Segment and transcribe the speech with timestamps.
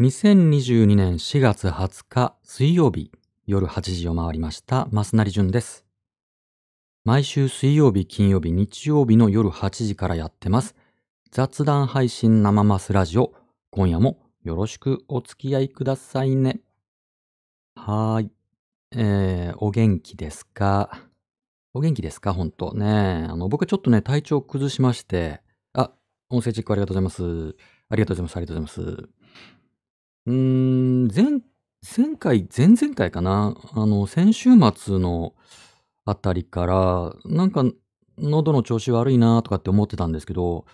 [0.00, 3.10] 2022年4月20日水曜日
[3.48, 5.84] 夜8時を回りました増成淳です。
[7.04, 10.76] 毎週水曜日、金曜日、日曜日の夜8時からやってます。
[11.32, 13.32] 雑談配信生マスラジオ。
[13.72, 16.60] 今夜もよろしくお付き合いくださいね。
[17.74, 18.30] はーい。
[18.92, 20.96] えー、お元気ですか？
[21.74, 22.32] お元気ですか？
[22.32, 23.26] 本当ね。
[23.28, 25.40] あの、僕ちょっとね、体調崩しまして。
[25.72, 25.90] あ、
[26.30, 27.56] 音声チェックありがとうございます。
[27.88, 28.36] ありがとうございます。
[28.36, 29.17] ありがとうございます。
[30.28, 31.40] うーん、前、
[31.96, 33.56] 前回、前々回かな？
[33.72, 35.34] あの、先週末の
[36.04, 37.64] あたりから、なんか、
[38.18, 40.66] 喉の調子悪いなとかって思ってたんですけど、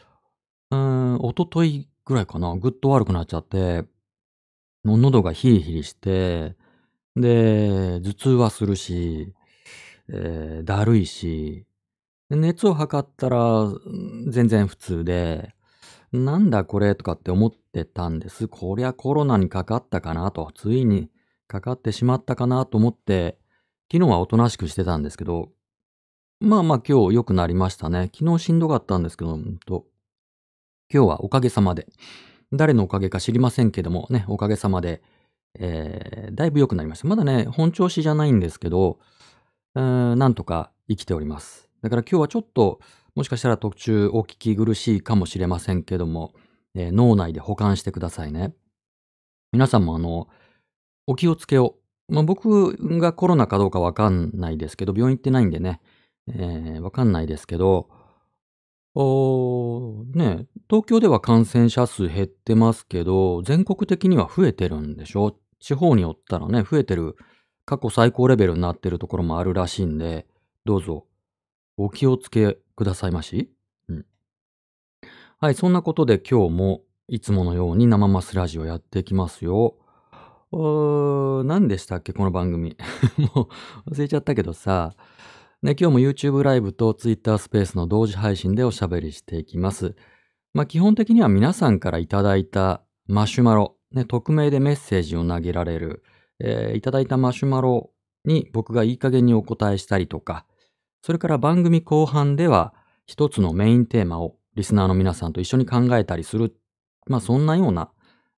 [0.70, 2.56] うーん、一昨日ぐらいかな？
[2.56, 3.84] ぐっと悪くなっちゃって、
[4.82, 6.56] もう喉がヒリヒリして、
[7.14, 9.32] で、頭痛はするし、
[10.08, 11.64] えーだるいし、
[12.28, 13.72] 熱を測ったら、
[14.28, 15.54] 全然普通で、
[16.14, 18.46] なんだこれとかって思ってたんです。
[18.46, 21.10] こりゃコロナにかかったかなと、ついに
[21.48, 23.36] かかってしまったかなと思って、
[23.90, 25.50] 昨日はおとなしくしてたんですけど、
[26.38, 28.10] まあまあ今日良くなりましたね。
[28.16, 29.86] 昨日しんどかったんですけど、うんと
[30.92, 31.88] 今日はおかげさまで、
[32.52, 35.02] 誰のおかげか知りませんけどもね、おかげさまで、
[35.58, 37.08] えーだいぶ良くなりました。
[37.08, 39.00] まだね、本調子じゃないんですけど、
[39.74, 41.68] うんなんとか生きております。
[41.82, 42.78] だから今日はちょっと、
[43.14, 46.32] もしかしたら途中お聞き苦しいかもしれませんけども、
[46.74, 48.54] えー脳内で保管してくださいね。
[49.52, 50.28] 皆さんもあの、
[51.06, 51.76] お気をつけを。
[52.08, 55.80] まあ、僕がコロナかどうかわかんないですけど、病院行ってないんでね、
[56.28, 57.88] えーわかんないですけど、
[58.96, 65.36] おね、東京では感染者数減ってますけど、全国的には増えてるんでしょ？
[65.60, 67.16] 地方によったらね、増えてる、
[67.64, 70.26] 過去最高レベルになってるところもあるらしいんで、
[70.64, 71.06] どうぞ、
[71.76, 73.50] お気をつけくださいまし？
[73.88, 74.06] うん。
[75.38, 79.76] はい、そんなことで今日もいつものように生マスラジオやっていきますよ。
[80.50, 82.76] おー何でしたっけこの番組。
[83.34, 83.48] も
[83.86, 84.94] う忘れちゃったけどさ。
[85.62, 89.96] ね、今日も YouTube ライブと Twitter スペースの同時配信でおしゃべりしていきます。
[90.52, 96.02] まあ基本的には皆さんからいただいたマシュマロ、ね、匿名でメッセージを投げられる、
[96.38, 97.90] えーいただいたマシュマロ
[98.24, 100.44] に僕がいい加減にお答えしたりとか、
[101.04, 102.72] それから番組後半では
[103.04, 106.56] 一つのメインテーマをリスナーの皆さんと一緒に考えたりする、
[107.06, 107.90] まあそんなような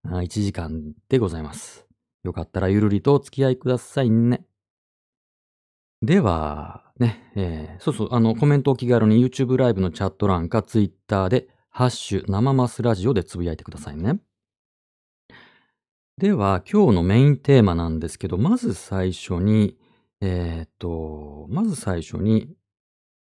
[0.04, 1.86] あ1時間でございます。
[2.24, 4.44] よかったらゆるりとお付き合いくださいね。
[6.02, 14.18] では、ね、えーそうそう、あの、コメントお気軽に YouTube ライブのチャット欄か Twitter で、ハッシュ生マスラジオでつぶやいてくださいね。
[16.18, 19.78] では、今日のメインテーマなんですけど、まず最初に、
[20.20, 22.48] えーっと、まず最初に、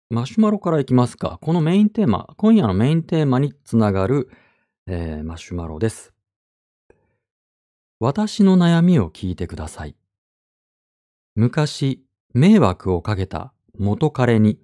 [0.10, 1.38] マシュマロからいきますか。
[1.42, 4.30] このメインテーマ、今夜のメインテーマにつながる、
[4.88, 6.14] えーマシュマロです。
[8.00, 9.96] 私の悩みを聞いてください。
[11.36, 12.04] 昔、
[12.34, 14.60] 迷惑をかけた元彼に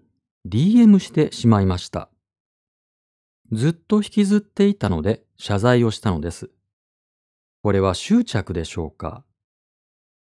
[0.48, 2.10] DM してしまいました。
[3.52, 6.50] ずっと引きずっていたので謝罪をしたのです。
[7.62, 9.24] これは執着でしょうか？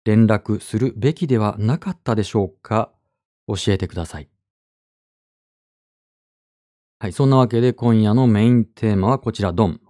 [0.03, 2.91] 連絡するべきではなかったでしょうか？
[3.47, 4.29] 教えてください。
[6.99, 9.81] はい、そんなわけで今夜のメインテーマはこちら、ドン。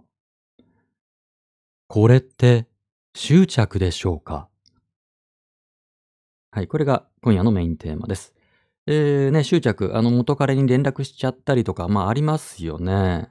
[1.88, 2.68] これって
[3.14, 4.48] 執着でしょうか？
[6.52, 8.34] はい、これが今夜のメインテーマです。
[8.88, 13.30] えー、ね、執着、あの、元彼に連絡しちゃったりとか、まあ、ありますよね。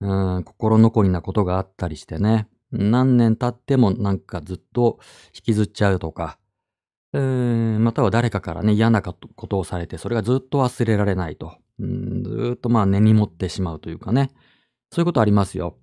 [0.00, 2.48] うん、心残りなことがあったりしてね。
[2.72, 4.98] 何年経ってもなんかずっと
[5.34, 6.38] 引きずっちゃうとか、
[7.12, 11.54] えーまたは誰かからね、嫌なことをされて、それがずっと忘れられないと。
[11.78, 14.30] うん、ずっとまあ根に持ってしまうというかね。
[14.90, 15.76] そういうことありますよ。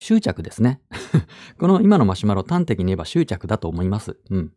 [0.00, 0.80] 執着ですね。
[1.58, 4.18] この今のマシュマロ端的に言えば執着だと思います。
[4.30, 4.52] うん。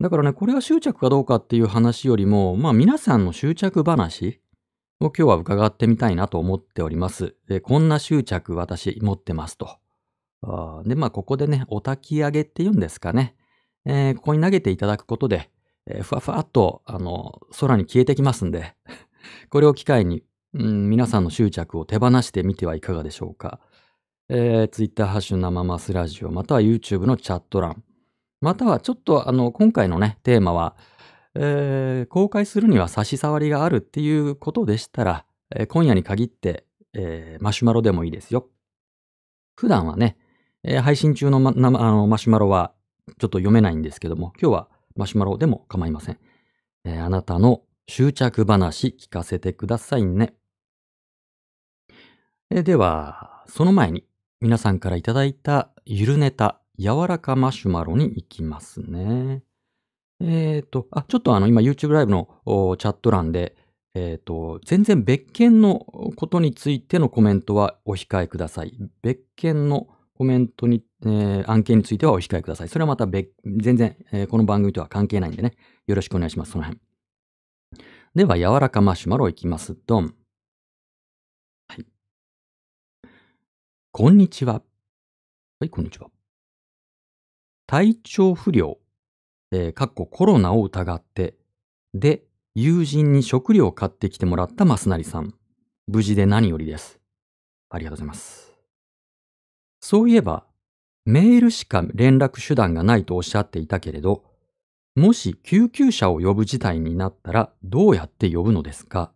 [0.00, 4.40] だからね、これが執着かどうかっていう話よりも、まあ皆さんの執着話
[5.00, 7.34] を今日は伺ってみたいなと思っております。
[7.48, 9.79] えこんな執着私持ってますと。
[10.84, 13.34] で、まあここでね、お焚き上げって言うんですかね。
[13.84, 15.50] えーここに投げていただくことで、
[15.86, 18.74] えーふわふわっと、あの、空に消えてきますんで、
[19.50, 20.22] これを機会に、
[20.54, 23.60] うん、皆さんの執着を手放してみてはいかがでしょうか。
[24.28, 27.82] えー、Twitter ハッシュ生マスラジオ、または YouTube のチャット欄、
[28.40, 30.76] またはちょっとあの、今回のね、テーマは、
[31.34, 36.64] えー公開するには差し障りがあるっていうことでしたら、えー今夜に限って、
[36.94, 38.48] えーマシュマロでもいいですよ。
[39.56, 40.16] 普段はね、
[40.62, 42.72] えー配信中の,、ま、あのマシュマロは
[43.18, 46.18] ちょっと読めないんですけども、今日はマシュマロでも構いません。
[46.84, 50.34] えーあなたの執着話聞かせてくださいね。
[52.50, 54.04] えーでは、その前に
[54.40, 59.42] 皆さんからいただいたゆるネタ、柔らかマシュマロに行きますね。
[60.20, 62.28] えっ、と、あ、ちょっとあの、今 YouTube ライブの
[62.78, 63.56] チャット欄で、
[63.94, 65.78] えっ、と、全然別件の
[66.16, 68.78] ことについてのコメントはお控えください。
[69.02, 69.88] 別件の
[70.20, 72.68] コメントに、えー案件についてはお控えください。
[72.68, 75.54] それはまた別、全然、えーこの番組とは関係ないんでね。
[75.86, 76.50] よろしくお願いします。
[76.50, 76.78] その辺。
[78.14, 79.78] では、柔らかマシュマロいきます。
[79.86, 80.14] ドン。
[81.68, 81.86] はい。
[83.92, 84.60] こんにちは。
[85.58, 86.10] はい、こんにちは。
[87.66, 88.76] 体調不良、
[89.52, 91.38] えー、かっこコロナを疑って、
[91.94, 92.24] で、
[92.54, 95.32] 友人に食料を買ってきてもらったマスナリさん。
[95.86, 97.00] 無事で何よりです。
[97.70, 98.49] ありがとうございます。
[99.80, 100.44] そういえば、
[101.06, 104.24] メールしか連絡手段がないとおっしゃっていたけれど、
[104.94, 109.12] もし救急車を呼ぶ事態になったらどうやって呼ぶのですか？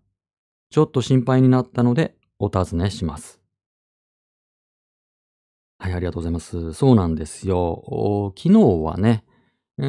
[0.70, 3.40] ちょっと心配になったのでお尋ねします。
[5.78, 6.72] はい、ありがとうございます。
[6.72, 8.32] そうなんですよ。
[8.38, 9.24] 昨日はね、
[9.76, 9.86] うー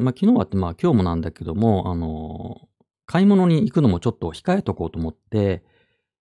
[0.00, 2.70] ん、まあ、昨日はってまあ今日もなんだけども、あのー
[3.06, 5.64] 買い物に行くのもちょっと控えとこうと思って、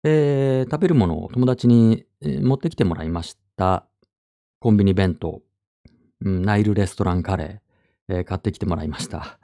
[0.05, 3.87] えー食べるものを友達に、持ってきてもらいました。
[4.61, 5.43] コンビニ弁当、
[6.25, 9.39] うん、ナイルレストランカレー、えー買ってきてもらいました。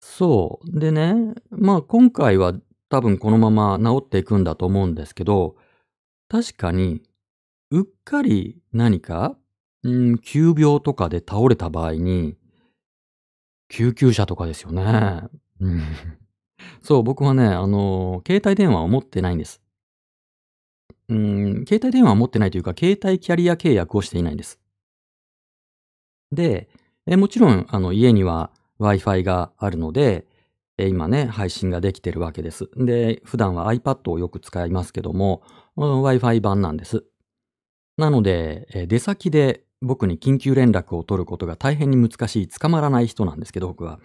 [0.00, 0.78] そう。
[0.78, 1.14] でね、
[1.50, 2.54] まあ今回は
[2.88, 5.56] 多分このまま治っていくんだと思うんですけど、
[6.28, 7.02] 確かに、
[7.70, 9.36] うっかり何か、
[9.84, 12.36] うん、急病とかで倒れた場合に、
[13.68, 15.22] 救急車とかですよね。
[16.82, 19.61] そう、僕はね、あの、携帯電話を持ってないんです。
[21.08, 24.58] うん、携帯電話を持ってないというか、携帯キャリア契約をしていないんです。
[26.32, 26.68] で、
[27.06, 28.50] えもちろん、あの、家には
[28.80, 30.26] Wi-Fi があるので、
[30.78, 32.70] え今ね、配信ができてるわけです。
[32.76, 35.42] で、普段は iPad をよく使いますけども、
[35.76, 37.04] Wi-Fi 版なんです。
[37.98, 44.00] なので、え出先で僕に緊急連絡を取ることが大変に難しい、捕まらない人なんですけど、僕は。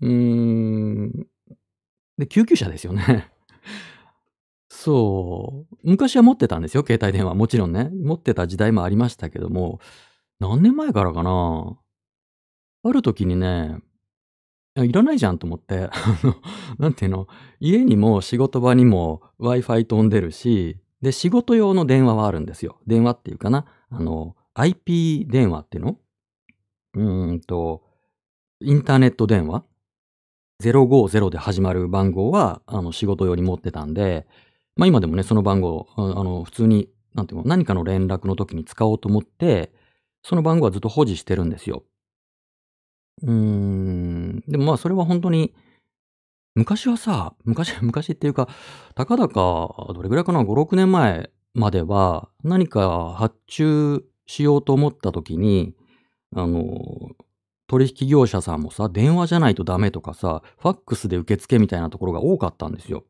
[0.00, 1.26] うーん。
[2.18, 3.30] で、救急車ですよね。
[4.70, 5.76] そう。
[5.82, 7.34] 昔は持ってたんですよ、携帯電話。
[7.34, 7.90] もちろんね。
[7.90, 9.80] 持ってた時代もありましたけども、
[10.40, 11.78] 何年前からかな？
[12.84, 13.78] ある時にね、
[14.76, 16.36] いいらないじゃんと思って、 あの、
[16.78, 17.26] なんていうの、
[17.60, 22.78] 家にも仕事場にも Wi-Fi 飛んでるし、で、仕事用の電話はあるんですよ。
[22.86, 23.66] 電話っていうかな。
[23.90, 25.98] あの、IP 電話っていうの？
[26.94, 27.82] うーんと、
[28.60, 29.64] インターネット電話
[30.62, 34.26] ？050で始まる番号は、あの、仕事用に持ってたんで、
[34.78, 39.72] まあ今でもね、その番号、あの、普通に、なんていうの、何かの連絡の時に使おうと思って、
[40.22, 41.82] その番号はずっと保持してるんですよ。
[43.22, 44.40] うーん。
[44.46, 45.52] でもまあそれは本当に、
[46.54, 48.48] 昔はさ、昔、 昔っていうか、
[48.94, 55.74] たかだか、どれぐらいかな、5、6年前までは、何か発注しようと思った時に、
[56.36, 57.10] あの、
[57.68, 63.04] 取引業者さんもさ、電話じゃないとダメとかさ、ファックスで受付みたいなところが多かったんですよ。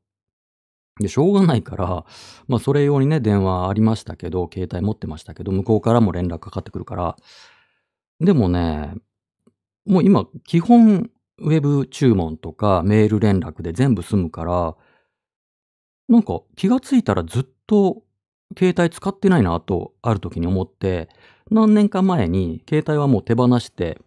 [1.00, 2.04] で、しょうがないから、
[2.48, 7.16] まあそれ用にね、電話ありましたけど、携帯持ってましたけど、向こうからも連絡かかってくるから、
[8.20, 8.94] でもね、
[9.86, 11.10] もう今、基本、
[11.40, 14.76] ウェブ注文とかメール連絡で全部済むから、
[16.08, 18.02] なんか気がついたらずっと
[18.58, 21.08] 携帯使ってないなと、ある時に思って、
[21.50, 24.00] 何年か前に携帯はもう手放して、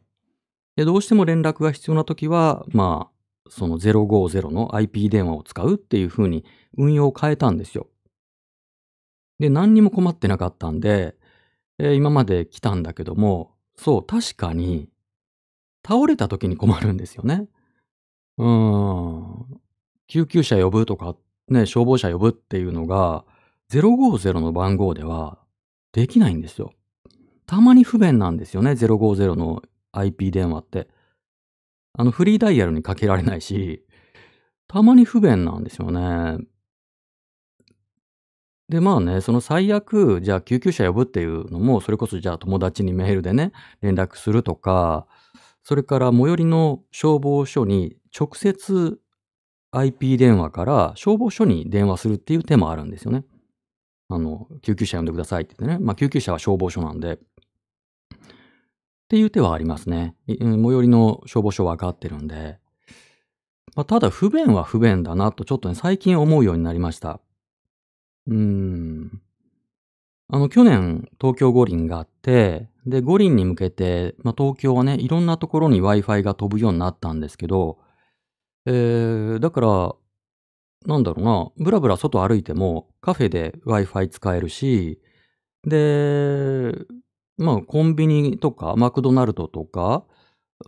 [0.75, 3.20] で、どうしても連絡が必要な時は、まあ、
[3.51, 6.45] その050の IP 電話を使うっていう風に
[6.77, 7.87] 運用を変えたんですよ。
[9.39, 11.15] で、何にも困ってなかったんで、
[11.77, 14.87] えー今まで来たんだけども、そう、確かに、
[15.85, 17.49] 倒れた時に困るんですよね。
[18.37, 19.59] うーん。
[20.07, 21.17] 救急車呼ぶとか、
[21.49, 23.25] ね、消防車呼ぶっていうのが、
[23.69, 25.39] 050の番号では
[25.91, 26.71] できないんですよ。
[27.45, 30.87] たまに不便なんですよね、050の IP 電話って。
[31.93, 33.85] あの、フリーダイヤルにかけられないし、
[34.67, 36.39] たまに不便なんですよね。
[38.69, 45.07] で、まあね、その最悪、じゃあ救急車呼ぶっていうのも、それこそじゃあ友達にメールでね、連絡するとか、
[45.63, 48.97] それから最寄りの消防署に直接
[49.71, 53.25] IP 電話から消防署に電話するっていう手もあるんですよね。
[54.09, 55.85] あの、救急車呼んでくださいって言ってね。
[55.85, 57.19] まあ救急車は消防署なんで。
[59.11, 60.15] っていう手はありますね。
[60.25, 62.59] 最寄りの消防署は分かってるんで。
[63.75, 67.19] まあ、ただ不便は不便だなとちょっとね、最近思うようになりました。
[68.27, 69.21] うーん。
[70.29, 77.79] あの、去年、東京五輪があって、で、五輪に向けて、まあ、東京はね、いろんなところに Wi-Fi が飛ぶようになったんですけど、
[78.65, 79.93] えー、だから、
[80.85, 85.01] なんだろうな、ブラブラ外歩いてもカフェで Wi-Fi 使えるし、
[85.67, 86.71] で、
[87.41, 90.03] まあ、コンビニとか、マクドナルドとか、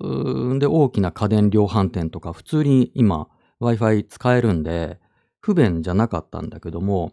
[0.01, 3.27] うんで、大きな家電量販店とか、普通に今、
[3.61, 4.99] Wi-Fi 使えるんで、
[5.39, 7.11] 不便じゃなかったんだけども、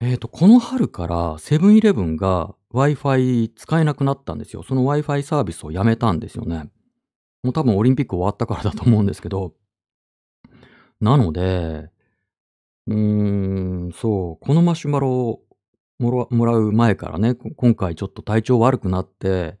[0.00, 4.62] えっ、と、この春からセブンイレブンが Wi-Fi 使えなくなったんですよ。
[4.62, 6.70] その Wi-Fi サービスをやめたんですよね。
[7.42, 9.54] もう多分オリンピック終わったからだと思うんですけど。
[11.00, 11.90] なので、
[12.86, 15.40] うーん、そう、このマシュマロ
[15.98, 19.58] もらう前からね、今回ちょっと体調悪くなって、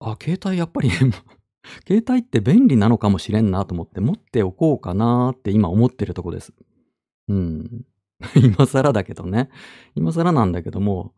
[0.00, 0.90] あ、携帯やっぱり
[1.86, 6.52] 携帯って便利なのかもしれんなと思って持っておこうかなって今思ってるとこです。
[7.28, 7.84] うん。
[8.34, 9.50] 今更だけどね。
[9.94, 11.14] 今更なんだけども、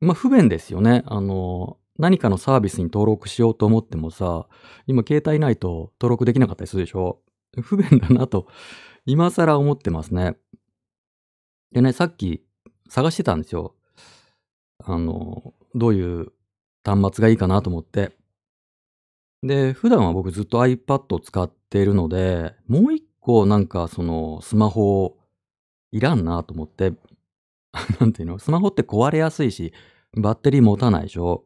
[0.00, 1.02] まあ、不便ですよね。
[1.06, 4.48] あの、何かのサービスに登録しようと思ってもさ、
[4.86, 7.20] 今携帯ないと登録できなかったりするでしょ？
[7.60, 8.46] 不便だなと、
[9.04, 10.36] 今更思ってますね。
[11.72, 12.44] でね、さっき
[12.88, 13.74] 探してたんですよ。
[14.84, 16.32] あの、どういう
[16.84, 18.16] 端末がいいかなと思って。
[19.42, 25.16] で、普段は僕ずっと iPad を使っているので、もう一個なんかそのスマホ
[25.90, 26.92] いらんなと思って、
[28.00, 29.72] なんていうの、スマホって壊れやすいし、
[30.16, 31.44] バッテリー持たないでしょ？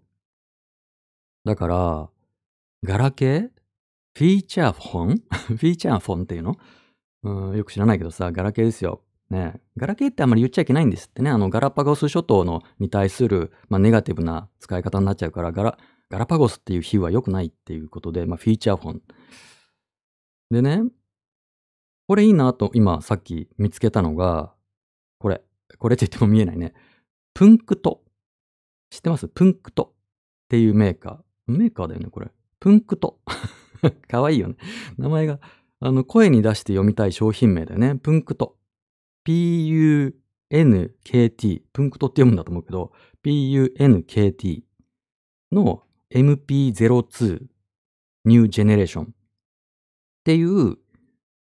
[1.45, 2.11] だから、
[2.85, 3.51] ガラケー？
[4.15, 5.23] フィーチャーフォン？
[5.31, 6.57] フィーチャーフォンっていうの？
[7.23, 9.03] うん、よく知らないけどさ、ガラケーですよ。
[9.31, 11.31] ねガラケーってあんまり言っちゃいけないんですってね。
[11.31, 15.79] あの、ガラパゴス諸島のに対する、まあ、ネガティブな使い方になっちゃうから、ガラ、
[16.09, 19.03] ガラパゴスっていう比喩は良くないっていうことで、まあ、フィーチャーフォン。
[20.51, 20.83] でね、
[22.09, 24.55] これいいなと今さっき見つけたのが、
[25.19, 25.43] これ。
[25.79, 26.73] これって言っても見えないね。
[27.35, 28.05] プンクト。
[28.91, 29.27] 知ってます？
[29.27, 31.53] プンクトっていうメーカー。
[31.53, 32.31] メーカーだよね、これ。
[32.61, 33.19] プンクト。
[34.09, 34.55] かわいいよね。
[34.97, 35.41] 名前が、
[35.81, 37.97] あの、声に出して読みたい商品名だよね。
[37.97, 38.57] プンクト。
[39.27, 40.15] P-U-N-K-T。
[41.73, 42.93] プンクトって読むんだと思うけど、
[43.23, 44.65] P-U-N-K-T
[45.51, 45.83] の
[46.15, 47.47] MP02
[48.25, 49.09] New Generation っ
[50.23, 50.79] ていう、う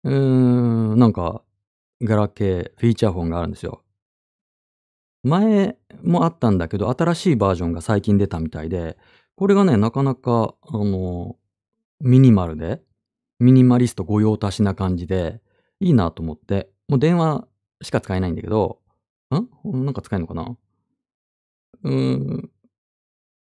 [0.03, 1.43] ーん、なんか、
[2.01, 3.83] ガラケー、フィーチャーフォンがあるんですよ。
[5.23, 8.97] 前もあったんだけど、新しいバージョンが最近出たみたいで、
[9.35, 11.37] これがね、なかなか、あの、
[12.01, 12.81] ミニマルで、
[13.39, 15.39] ミニマリスト御用達な感じで、
[15.79, 17.47] いいなと思って、もう電話
[17.81, 18.79] しか使えないんだけど、
[19.31, 19.83] ん？
[19.85, 20.57] なんか使えるのかな？
[21.83, 22.51] うーん。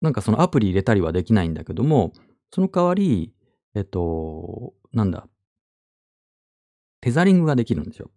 [0.01, 2.13] なんかそのアプリ入れたりはできないんだけども、
[2.53, 3.33] その代わり、
[3.75, 5.29] えっと、なんだ？
[7.01, 8.11] テザリングができるんですよ。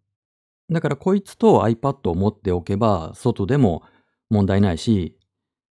[0.71, 3.83] だからこいつと iPad を持っておけば、外でも
[4.29, 5.17] 問題ないし、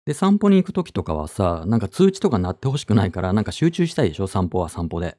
[0.06, 4.26] で、散歩に行くときとかはさ、なんか通知とか鳴ってほしくないから、なんか集中したいでしょ？
[4.26, 5.18] 散歩は散歩で。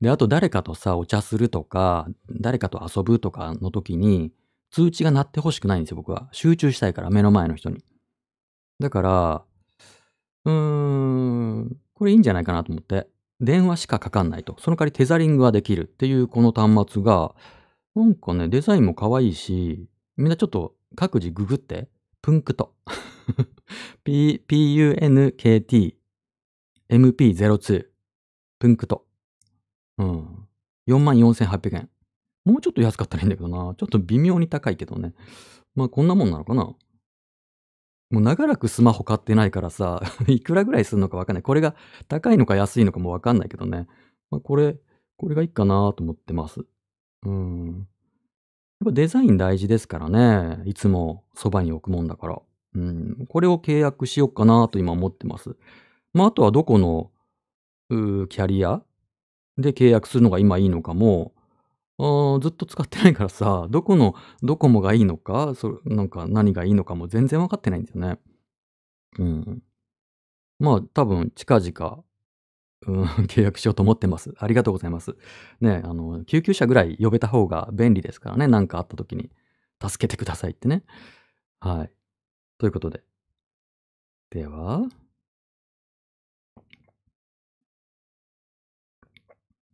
[0.00, 4.32] で、あと誰かとさ、お茶するとか、誰かと遊ぶとかの時に、
[4.70, 6.28] 通知が鳴ってほしくないんですよ、僕は。
[6.32, 7.82] 集中したいから、目の前の人に。
[8.78, 9.44] だから、
[10.44, 13.08] うーん、これいいんじゃないかなと思って。
[13.40, 14.56] 電話しかかかんないと。
[14.60, 17.34] その代わりテザリングができるっていうこの端末が、
[17.94, 21.88] なんかね、デザインも可愛いし、みんなちょっと各自ググって、
[22.22, 22.74] プンクト。
[24.04, 25.98] P、P-U-N-K-T、
[26.90, 27.86] MP02、
[28.58, 29.05] プンクト。
[29.98, 30.46] うん。
[30.88, 31.88] 44,800円。
[32.44, 33.74] もうちょっと安かったらいいんだけどな。
[33.74, 35.14] ちょっと微妙に高いけどね。
[35.74, 36.74] まあこんなもんなのかな。
[38.10, 41.42] もう長らくスマホ買ってないからさ、 いくらぐらいするのかわかんない。
[41.42, 41.74] これが
[42.08, 43.88] 高いのか安いのかもわかんないけどね。
[44.30, 44.78] まあこれ、
[45.16, 46.64] これがいいかなと思ってます。
[47.24, 47.88] うん。
[48.80, 50.62] やっぱデザイン大事ですからね。
[50.66, 52.40] いつもそばに置くもんだから。
[52.74, 53.26] うん。
[53.28, 55.56] これを契約しようかなと今思ってます。
[56.12, 57.10] まああとはどこの、
[57.88, 58.82] うキャリア
[59.58, 61.32] で契約するのが今いいのかも、
[62.40, 68.18] ずっと使ってないからさ、どこのドコモがいいのか、そなんか何がいいのかも全然わかってないんですよね。
[69.18, 69.62] うん。
[70.58, 72.04] まあ多分近々、
[72.86, 74.34] うん、 契約しようと思ってます。
[74.38, 75.16] ありがとうございます。
[75.60, 78.46] ね、あの、救急車ぐらい呼べた方が便利ですからね。
[78.48, 79.30] なんかあった時に
[79.82, 80.84] 助けてくださいってね。
[81.60, 81.92] はい。
[82.58, 83.02] ということで。
[84.30, 84.88] では。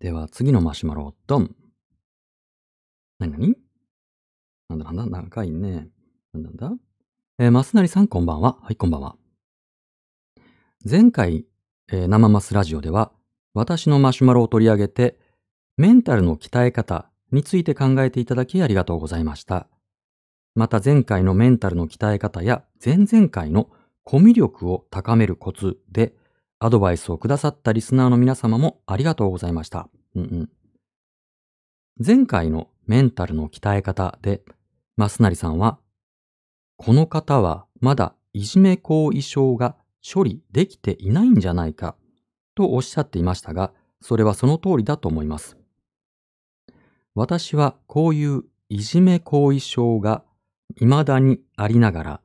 [0.02, 1.54] では次のマシュマロ、ドン。
[3.20, 3.54] なになに
[4.68, 4.84] なんだ？
[4.86, 5.86] なんだ長いね。
[6.32, 6.72] なんだなんだ？
[7.38, 8.56] えー、マスナリさんこんばんは。
[8.60, 9.14] はい、こんばんは。
[10.84, 11.44] 前回、
[11.92, 13.12] えー生マスラジオでは、
[13.54, 15.20] 私のマシュマロを取り上げて、
[15.76, 19.68] メンタルの鍛え方について考えていただきありがとうございました。
[20.56, 23.70] また前回のメンタルの鍛え方や前々回の
[24.02, 26.16] コミュ力を高めるコツで
[26.64, 29.88] アドバイスをくださったリスナーの皆様もありがとうございました。
[30.14, 30.50] うんうん。
[31.98, 34.42] 前回のメンタルの鍛え方で、
[34.96, 35.80] マスナリさんは、
[36.76, 39.74] この方はまだいじめ後遺症が
[40.08, 41.96] 処理できていないんじゃないか
[42.54, 45.56] とおっしゃっていましたが、それはその通りだと思います。
[47.16, 50.22] 私はこういういじめ後遺症が
[50.76, 52.20] 未だにありながら、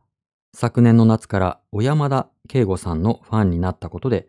[0.59, 4.27] 昨年の夏から小山田圭吾さんのファンになったことで、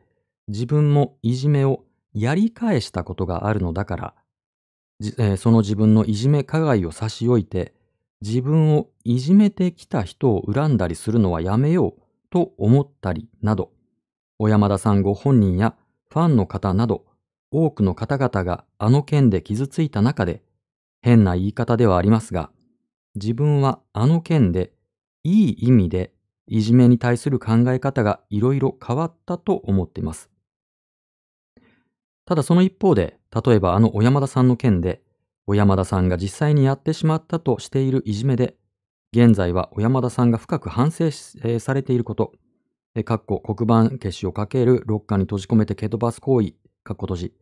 [0.49, 4.15] 自分もいじめをやり返したことがあるのだから、
[5.01, 7.73] えー、その自分のいじめ加害を差し置いて、
[8.21, 13.73] 自分をいじめてきた人を恨んだりするのはやめようと思ったりなど、
[14.39, 15.77] 小山田さんご本人や
[16.13, 17.07] ファンの方など、
[17.51, 20.43] 多くの方々があの件で傷ついた中で、
[21.01, 22.51] 変な言い方ではありますが、
[23.15, 24.73] 自分はあの件で
[25.25, 26.13] いい意味で
[26.49, 30.31] いじめに対する考え方がいろいろ変わったと思っています。
[32.25, 35.03] ただその一方で、例えばあの小山田さんの件で、
[35.47, 38.57] 小山田さんが実際にやってしまったとしているいじめで、
[39.15, 42.33] 現在は小山田さんが深く反省、えー、されていること、
[42.95, 46.53] えー、かっこ黒板消しをかけるロッカーに閉じ込めて蹴飛ばす行為、
[46.85, 47.33] かっこ閉じ、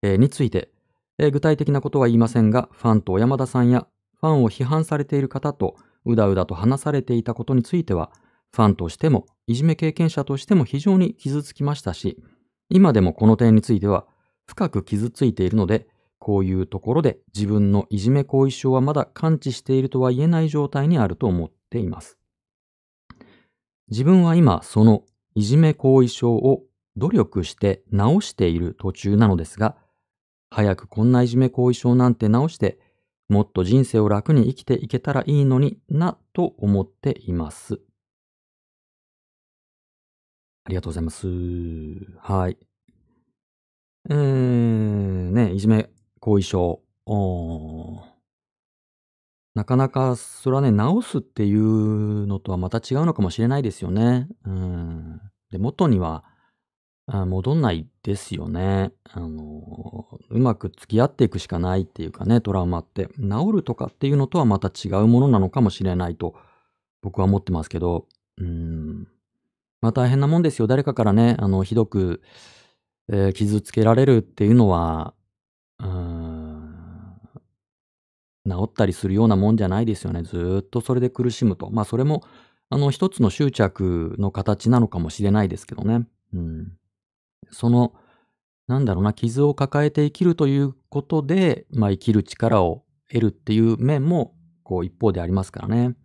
[0.00, 0.70] えー、について、
[1.18, 3.86] えー、具体的なことは言いませんが、ファンと小山田さんや
[4.18, 8.10] ファンを批判されている方とうだうだと話されていたことについては、
[8.54, 12.22] ファンとしても、いじめ経験者としても非常に傷つきましたし、
[12.68, 14.06] 今でもこの点については
[14.46, 22.18] 深く傷ついているので、こういうところで自分のいじめ後遺症はまだ感知しているとは言えない状態にあると思っています。
[23.88, 25.02] 自分は今その
[25.34, 26.62] いじめ後遺症を
[26.96, 29.76] 努力して治している途中なのですが、
[30.50, 32.78] 早くこんないじめ後遺症なんて治して、
[33.28, 37.80] もっと人生を楽に生きていけたらいいのになと思っています。
[40.64, 41.26] ありがとうございます。
[42.18, 42.56] はい。
[44.10, 45.90] えー、ね、いじめ
[46.20, 46.80] 後遺症。
[49.54, 54.28] なかなかそれはね、治すっていうのとはまた違うのかもしれないですよね。
[54.44, 55.20] うん。
[55.50, 56.24] で、元には
[57.06, 58.92] 戻んないですよね。
[59.10, 63.08] あの、うまく付き合っていくしかないっていうかね、トラウマって。
[63.18, 66.34] 治るとかっていうのとはまた違うものなのかもしれないと
[67.02, 68.06] 僕は思ってますけど、
[68.38, 69.08] うん。
[69.82, 70.66] まあ大変なもんですよ。
[70.66, 72.22] 誰かからね、あの、ひどく、
[73.08, 75.12] えー、傷つけられるっていうのは、
[75.80, 77.18] うん、
[78.48, 80.22] 治ったりするようなもんじゃないですよね。
[80.22, 81.68] ずっとそれで苦しむと。
[81.70, 82.22] まあそれも、
[82.70, 86.06] あの一つの執着の形なのかもしれないですけどね。
[86.32, 86.72] うん。
[87.50, 87.92] その、
[88.68, 95.96] なんだろうな、傷を抱えて生きるということで、まあ生きる力を得るっていう面も、こう一方でありますからね。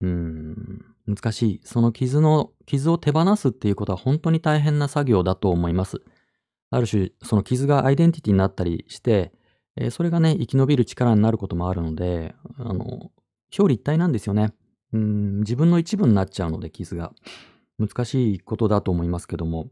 [0.00, 1.60] うん、難しい。
[1.64, 6.02] その傷の、傷を手放すっていうことは本当に大変な作業だと思います。
[6.70, 9.32] ある種、その傷がアイデンティティになったりして、
[9.76, 13.10] えー、それがね、生き延びる力になることもあるので、あの、
[13.56, 14.52] 表裏一体なんですよね。
[14.92, 17.12] うん、自分の一部になっちゃうので、傷が。
[17.78, 19.70] 難しいことだと思いますけども。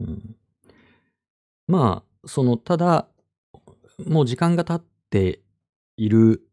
[0.00, 0.36] うん、
[1.66, 3.08] まあ、その、ただ、
[4.04, 5.40] もう時間が経って
[5.96, 6.45] いる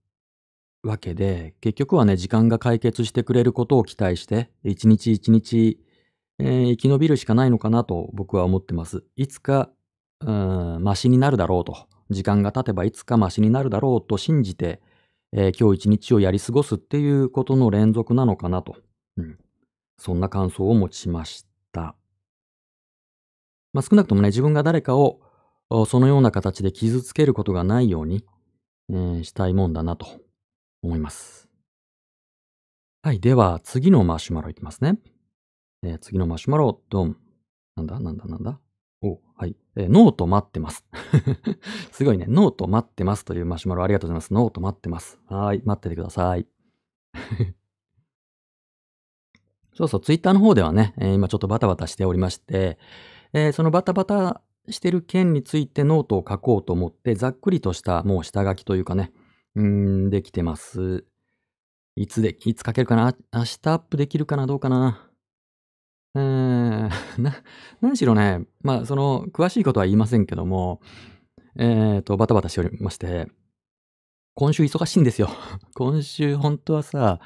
[0.84, 5.80] わけで、結局はね、時間が解決してくれることを期待して、一日一日
[6.40, 9.04] えー、生き延びるしかないのかなと僕は思ってます。
[9.16, 9.70] いつか、
[10.22, 11.88] うん、マシになるだろうと。
[12.10, 14.82] 時間が経てばいつかマシになるだろうと信じて、
[15.32, 18.76] えー、今日一日をやり過ごすっていうことの連続なのかなと。
[19.18, 19.38] うん。
[19.98, 21.96] そんな感想を持ちました。
[23.74, 25.22] まあ、少なくともね、自分が誰かを
[25.88, 28.24] そのような形で傷つけることがないように、
[28.90, 30.08] えー、したいもんだなと
[30.84, 31.50] 思います。
[33.02, 33.20] はい。
[33.20, 35.00] では、次のマシュマロいきますね。
[35.82, 37.18] えー、次のマシュマロ、ドン。
[37.76, 38.00] なんだ？
[38.00, 38.26] なんだ？
[38.26, 38.60] なんだ？
[39.02, 39.56] お、はい。
[39.76, 40.86] えー、ノート待ってます。
[41.92, 42.26] すごいね。
[42.30, 44.34] ノート待ってますというマシュマロありがとうございます。
[44.34, 45.20] ノート待ってます。
[45.28, 45.62] はい。
[45.66, 46.48] 待っててください。
[49.76, 52.78] そうそう、ツイッターの方ではね、えー、今ちょっとバタバタしておりまして、
[53.34, 59.12] えー、そのバタバタしてる件についてノートを書こうと思って、ざっくりとしたもう下書きというかね、
[59.56, 61.06] うん、できてます。
[61.96, 63.16] いつで、いつ書けるかな？
[63.32, 64.48] 明日アップできるかな？
[64.48, 65.10] どうかな？
[66.16, 66.22] えー、
[67.22, 67.36] な、
[67.82, 70.82] 何しろね、まあ、その、詳しいことは言いませんけども、
[71.56, 73.28] えっ、ー、と、バタバタしておりまして、
[74.36, 75.30] 今週忙しいんですよ。
[75.76, 77.20] 今週本当はさ、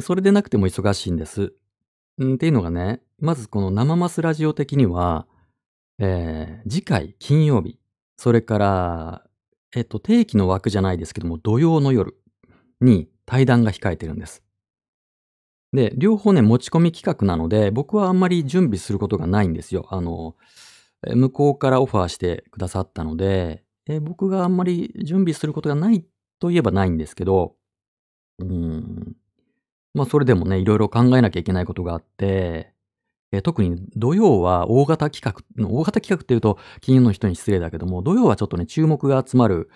[0.00, 1.52] それでなくても忙しいんです。
[2.22, 5.26] っていうのがね、まずこの生マスラジオ的には、
[5.98, 7.78] えー、次回金曜日、
[8.16, 9.29] それから、
[9.74, 12.16] えっ、と、定期の枠じゃないですけども、土曜の夜
[12.80, 14.42] に対談が控えてるんです。
[15.72, 19.86] で、両方ね、持ち込み企画なので、僕はあんまり準備することがないんですよ。
[19.90, 20.34] あの、
[21.02, 26.04] 向こうからオファーしてくださったので、え僕があんまり準備することがない
[26.40, 27.54] といえばないんですけど、
[28.38, 29.16] うん。
[29.94, 32.69] まあそれでもね、いろいろ考えなきゃいけないことがあって、
[33.32, 39.70] え特に土曜は大型企画、大型企画っていうと金融の人に失礼だけども、土曜はちょっとね、注目が集まる、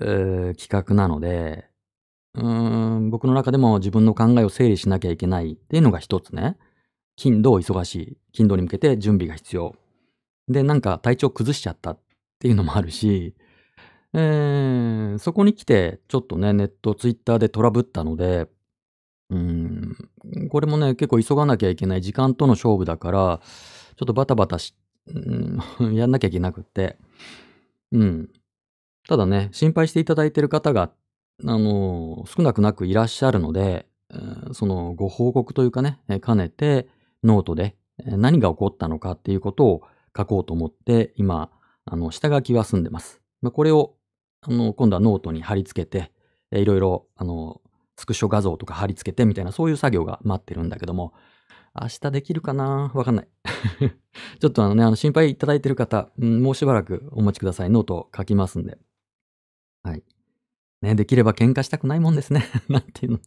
[0.00, 1.68] えー、企画なので、
[2.34, 6.56] うん、僕の中でも自分の考えを整理しなきゃいけないっていうのが一つね。
[7.16, 8.18] 金土忙しい。
[8.32, 9.76] 金土に向けて準備が必要。
[10.48, 11.98] で、なんか体調崩しちゃったっ
[12.40, 13.34] ていうのもあるし、
[14.14, 18.48] えー、そこに来て、ちょっとね、ネット、ツイッターでトラブったので、
[19.30, 19.96] うん、
[20.50, 23.40] これもね、結構急がなきゃいけない時間との勝負だから、
[23.96, 24.74] ちょっとバタバタし、
[25.06, 26.98] うん、 やんなきゃいけなくって。
[27.92, 28.30] うん。
[29.08, 30.90] ただね、心配していただいている方が、
[31.44, 33.86] あの、少なくなくいらっしゃるので、
[34.52, 36.88] そのご報告というかね、兼ねて
[37.22, 39.82] ノートで何が起こったのかっていうことを
[40.16, 41.50] 書こうと思って、今、
[41.84, 43.20] あの、下書きは済んでます。
[43.42, 43.94] これを、
[44.42, 46.12] あの、今度はノートに貼り付けて、
[46.52, 47.60] いろいろ、あの、
[47.96, 51.14] スクショ画像とか貼り付けてみたいな、そういう作業が待ってるんだけども、
[51.80, 53.28] 明日できるかなわかんない。
[54.40, 57.70] ちょっとあのね、あの心配いただいてる方、うん、もうしばらくお待ちください。
[57.70, 58.78] ノート書きますんで。
[59.82, 60.02] はい。
[60.82, 62.44] ね、できれば喧嘩したくないもんですね。
[62.68, 63.18] なんていうの、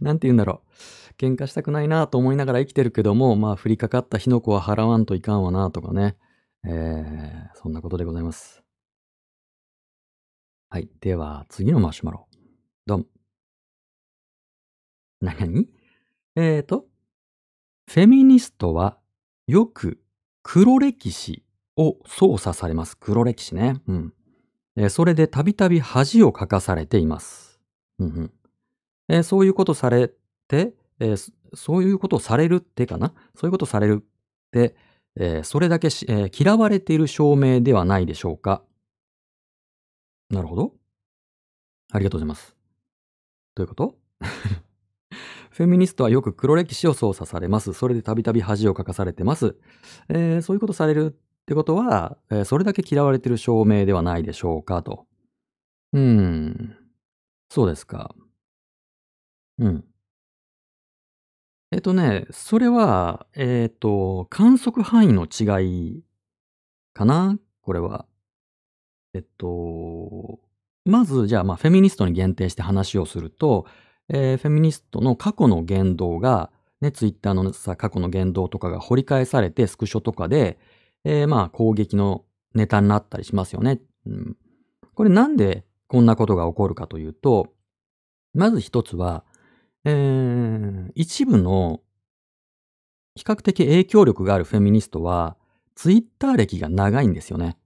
[0.00, 0.70] なんて言うんだろう。
[1.18, 6.16] 喧嘩したくないなと思いながら生きてるけども、まあ、降りかかった火の粉は払わんといかんわなとかね。
[6.64, 8.62] えー、そんなことでございます。
[10.68, 10.88] はい。
[11.00, 12.28] では、次のマシュマロ。
[12.86, 13.06] どん。
[15.20, 15.68] なに
[16.34, 16.86] えーと、
[17.88, 18.98] フェミニストは
[19.46, 20.02] よく
[20.42, 21.42] 黒歴史
[21.76, 22.96] を操作されます。
[22.98, 23.80] 黒歴史ね。
[23.86, 24.14] うん。
[24.76, 27.60] えー、それでたびたび恥をかかされています。
[27.98, 28.32] うんうん
[29.08, 30.12] えー、そういうことされ
[30.48, 33.14] て、えー、そういうことをされるってかな？
[33.34, 34.76] そういうことされるって、
[35.16, 38.62] えー、それだけ、えー、嫌われている証明ではないでしょうか？
[40.28, 40.74] なるほど。
[41.92, 42.54] ありがとうございます。
[43.54, 43.98] どういうこと？
[45.56, 47.72] フェミニストはよく黒歴史を操作されます。
[47.72, 49.56] それでたびたび恥をかかされてます。
[50.10, 55.06] えー、そういうことされるってことは、えー、それだけ嫌われてる証明ではないでしょうかと。
[55.94, 56.76] うーん。
[57.48, 58.14] そうですか。
[59.58, 59.84] うん。
[61.72, 66.04] えっとね、それは、えっと、観測範囲の違い
[66.92, 67.38] かな？
[67.62, 68.04] これは。
[69.14, 70.38] えっと、
[70.84, 73.64] まず、じゃあ、まあ、フェミニストに限定して話をすると、
[74.08, 80.58] えー、フェミニストの過去の言動が、ね、ツイッターのさ、過去の言動とかが掘り返されて、スクショとかで、
[81.04, 83.80] えー、まあ、攻撃のネタになったりしますよね。
[84.06, 84.36] うん、
[84.94, 87.52] これなんでこんなことが起こるかというと、
[88.34, 89.24] まず一つは、
[89.84, 91.80] えー、一部の
[93.14, 95.36] 比較的影響力があるフェミニストは、
[95.74, 97.56] ツイッター歴が長いんですよね。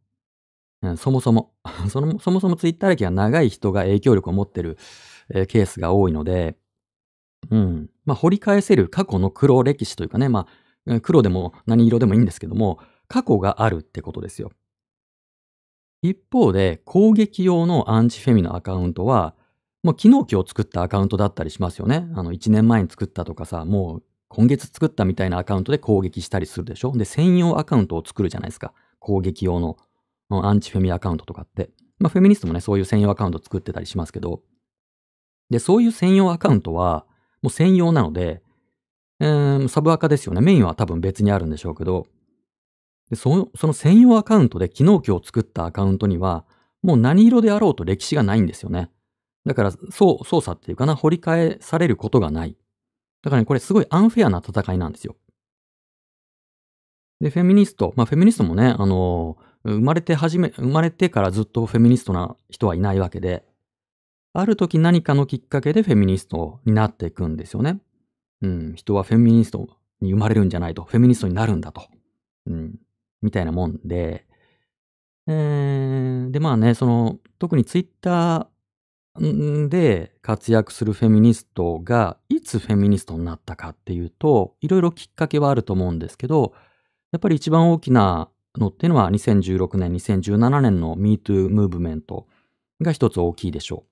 [0.83, 1.53] うん、そもそも
[1.89, 2.19] その。
[2.19, 4.79] そもそもツイッター歴が長い人が影響力を持ってる、
[5.33, 6.57] え、ケースが多いので、
[7.51, 7.91] うん。
[8.05, 10.47] まあ、掘り返せる過去の黒歴史というかね、ま
[10.87, 14.53] あ、黒でも何色でもいいんですけども、過去があるってことですよ。
[16.03, 19.35] 一方で、攻撃用のアンチフェミのアカウントは、
[19.83, 22.09] もう昨日今日作ったアカウントだったりしますよね。
[22.15, 28.73] あの、1年前に作ったとかさ、もう今月作ったみたいなアカウントで攻撃したりするでしょで、専用アカウントを作るじゃないですか。
[28.99, 29.77] 攻撃用の
[30.31, 31.71] アンチフェミアカウントとかって。
[31.99, 34.43] まあ、フェミニストもね、そういう専用アカウント作ってたりしますけど。
[35.51, 37.05] で、そういう専用アカウントは、
[37.43, 38.43] もう専用なので、
[39.21, 40.41] えー、サブアカですよね。
[40.41, 42.07] メインは多分別にあるんでしょうけど、
[43.11, 46.45] でそのその専用アカウントで昨日今日作ったアカウントには、
[46.83, 48.91] もう何色であろうと歴史がないんですよね。
[49.45, 52.57] だから、そう、操作っていうかな、掘り返されることがない。
[53.23, 55.17] だからね、これすごいアンフェアな戦いなんですよ。
[57.21, 63.45] で、フェミニスト、まあフェミニストもね、あの、生まれて始め、生まれてからずっとフェミニストな人はいないわけで、
[64.33, 67.81] ある時何かのきっかけでフェミニストになっていくんですよね。
[68.43, 69.69] うん、人はフェミニスト
[70.01, 71.83] に生まれるんじゃないと、フェミニストになるんだと。
[72.47, 72.77] うん、
[73.23, 74.27] みたいなもんで、
[75.27, 86.55] えー、で、まあね、その、特にツイッターで活躍するフェミニストがいつフェミニストになったかっていうと、いろいろきっかけはあると思うんですけど、
[87.13, 92.27] やっぱり一番大きなのっていうのは2016年、2017年の MeToo ムーブメント
[92.81, 93.90] が一つ大きいでしょう。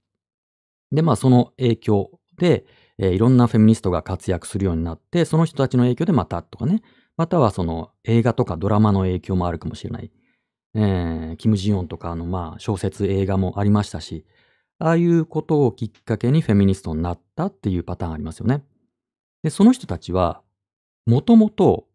[0.92, 2.64] で、まあその影響で、
[2.98, 6.82] えー、いろんなフェミニストが活躍するようになって、その人たちの影響でまたとかね、
[7.16, 10.10] またはその映画とかドラマの影響もあるかもしれない。
[10.74, 14.24] えー、キム・ジヨンとかのまあ小説、映画もありましたし、
[14.78, 18.62] ああいうことをきっかけにフェミニストになったっていうパターンありますよね。
[19.42, 20.42] で、その人たちは、
[21.06, 21.88] もともと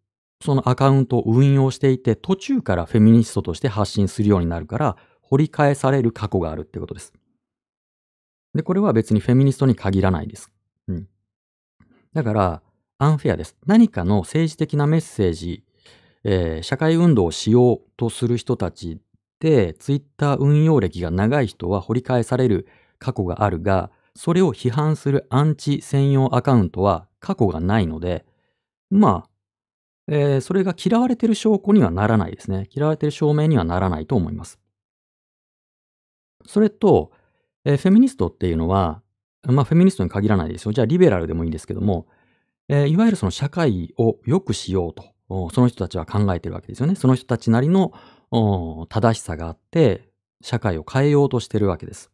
[0.44, 7.14] そのアカウントを運用していて、途中からフェミニストとして発信するようになるから、掘り返される過去があるってことです。
[8.54, 10.52] で、これは別にフェミニストに限らないです。
[10.88, 11.08] うん。
[12.14, 12.62] だから、
[13.00, 13.56] アンフェアです。
[13.66, 15.64] 何かの政治的なメッセージ、
[16.24, 19.00] えー社会運動をしようとする人たち
[19.40, 22.68] で、ツイッター運用歴が長い人は掘り返される
[23.00, 28.26] 過去があるが、それを批判するアンチ専用アカウントは過去がないので、
[28.92, 29.30] まあ、
[30.08, 32.70] えーそれが嫌われてる証拠にはならないですね。
[32.74, 34.60] 嫌われてる証明にはならないと思います。
[36.46, 37.12] それと、
[37.66, 39.02] えーフェミニストっていうのは、
[39.44, 40.74] まあ、フェミニストに限らないですよ。
[40.74, 42.08] じゃあ、リベラルでもいいんですけども、
[42.70, 45.14] えーいわゆるその社会を良くしようと、
[45.52, 46.96] その人たちは考えてるわけですよね。
[46.96, 47.94] その人たちなりの
[48.90, 50.10] 正しさがあって、
[50.42, 52.12] 社会を変えようとしてるわけです。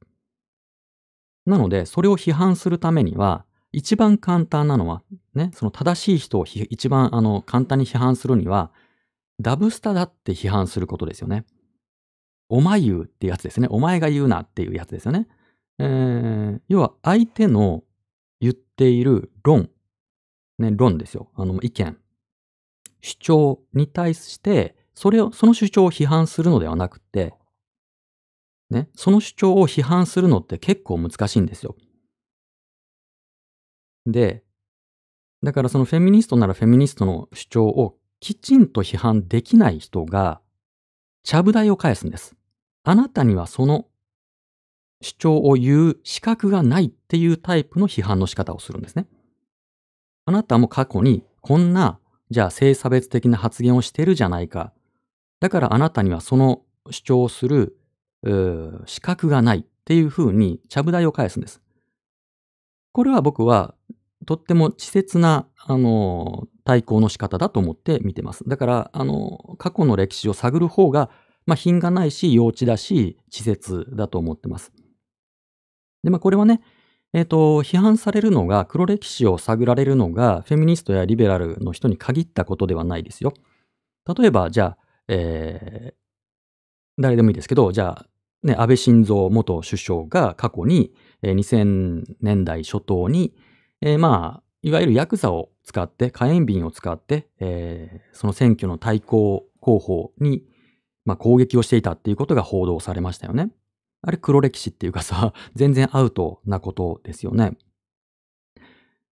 [1.45, 5.03] なので、それを批判するためには、一番簡単なのは、
[5.35, 8.71] ね、その正しい人を一番あの簡単に批判するには、
[9.39, 11.45] ダブスタだって批判することですよね。
[12.49, 13.67] お前言うってやつですね。
[13.69, 15.27] お前が言うなっていうやつですよね。
[15.79, 17.83] えー要は相手の
[18.39, 19.69] 言っている論、
[20.59, 21.31] ね、論ですよ。
[21.35, 21.97] あの意見、
[23.01, 27.33] 主張に対して、それを、その主張を批判するのではなくて、
[28.69, 31.75] ね、その主張を批判するのって結構難しいんですよ。
[34.05, 34.43] で、
[35.41, 40.41] だからそのフェミニストならフェミニストの主張をきちんと批判できない人が、
[41.23, 42.35] ちゃぶ台を返すんです。
[42.83, 43.88] あなたにはその
[45.01, 49.07] 主張を言う資格がないっていうタイプの批判の仕方をするんですね。
[50.25, 54.73] あなたも過去にこんな、じゃあ性差別的な発言をしてるじゃないか。
[55.39, 57.77] だからあなたにはその主張をする
[58.85, 61.61] 資格がないっていうふうにちゃぶ台を返すんです。
[62.91, 63.75] これは僕は
[64.25, 68.47] とっても稚拙な、あの、対抗の仕方だと思って見てます。
[68.47, 71.09] だから、あの、過去の歴史を探る方が、
[71.45, 74.71] まあ、品がないし、幼稚だし、稚拙だと思ってます。
[76.03, 76.61] で、まあ、これはね、
[77.13, 83.33] えっ、と、批判されるのが、黒歴史を探られるのが、フェミニストやリベラルの人に限ったことではないですよ。
[84.17, 85.99] 例えば、じゃあ、えー
[87.01, 88.05] 誰でもいいですけど、じゃあ、
[88.43, 93.33] ね、安倍晋三元首相が過去に、えー2000年代初頭に、
[93.81, 100.43] えーまあ、いわゆるヤクザを使って、火炎瓶を使って、えーその選挙の対抗候補に、
[101.05, 103.49] まあ、攻撃をしていたっていうことが報道されましたよね。
[104.01, 107.57] あれ黒歴史っていうかさ、 全然アウトなことですよね。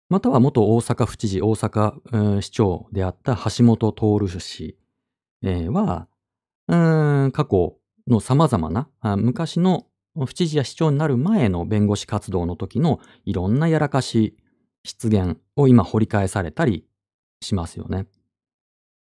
[0.09, 4.77] または元大阪府知事、大阪、市長であった橋本徹氏、
[5.41, 6.07] は、
[6.67, 14.35] 過去の様々な、昔の府知事や市長になる前の弁護士活動の時のいろんなやらかし
[14.83, 16.85] 失言を今掘り返されたり
[17.41, 18.07] しますよね。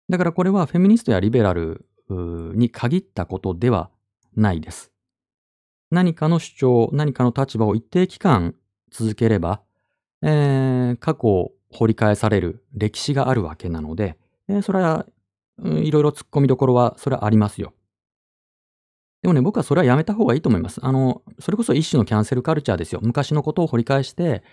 [0.09, 3.89] だからこれはフェミニストやリベラルに限ったことでは
[4.35, 4.91] ないです。
[5.91, 8.55] 何かの主張、何かの立場を一定期間
[8.91, 9.61] 続ければ、
[10.21, 14.17] えー過去を掘り返される歴史があるわけなので、
[14.49, 15.05] えーそれは、
[15.59, 17.73] うんいろいろ突っ込みどころは、それはありますよ。
[19.21, 20.79] でもね、僕はそれはやめた方がいいと思います。
[20.85, 23.01] あの、それこそ一種のキャンセルカルチャーですよ。
[23.03, 24.43] 昔のことを掘り返して、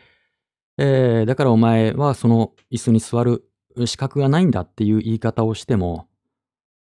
[0.79, 3.49] えーだからお前はその椅子に座る
[3.87, 6.09] 資格がないんだっていう言い方をしても、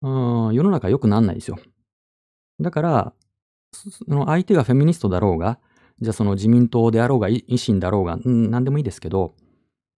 [0.03, 0.09] う
[0.51, 1.59] ん世の中良くなんないですよ。
[2.61, 3.13] だから、
[3.75, 5.59] その相手がフェミニストだろうが、
[6.01, 9.35] じゃあその自民党であろうが、維新だろうが、うん、何でもいいですけど、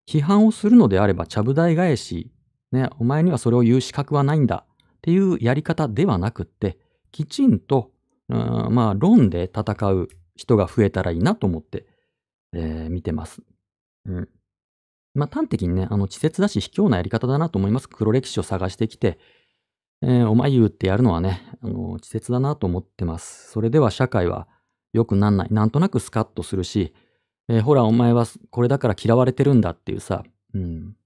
[0.09, 2.31] 批判をするのであれば、ちゃぶ台返し、
[2.73, 6.79] ね、お前にはそれを言う資格はないんだっていうやり方ではなくって、
[7.13, 7.91] きちんと、
[8.29, 11.87] うんまあ、論で戦う人が増えたらいいなと思って、
[12.53, 13.43] えー見てます。
[14.07, 14.29] うん。
[15.15, 17.89] まあ、端的にね、あの、稚拙だし、卑怯なやり方だなと思います。
[17.89, 19.19] 黒歴史を探してきて、
[20.03, 23.51] えーお前言うってやるのはね、あの、稚拙だなと思ってます。
[23.51, 24.47] それでは社会は
[24.93, 25.49] 良くなんない。
[25.51, 26.95] なんとなくスカッとするし、
[27.49, 30.97] えーほら、お前はこれだから嫌われてるんだっていうさ、うん。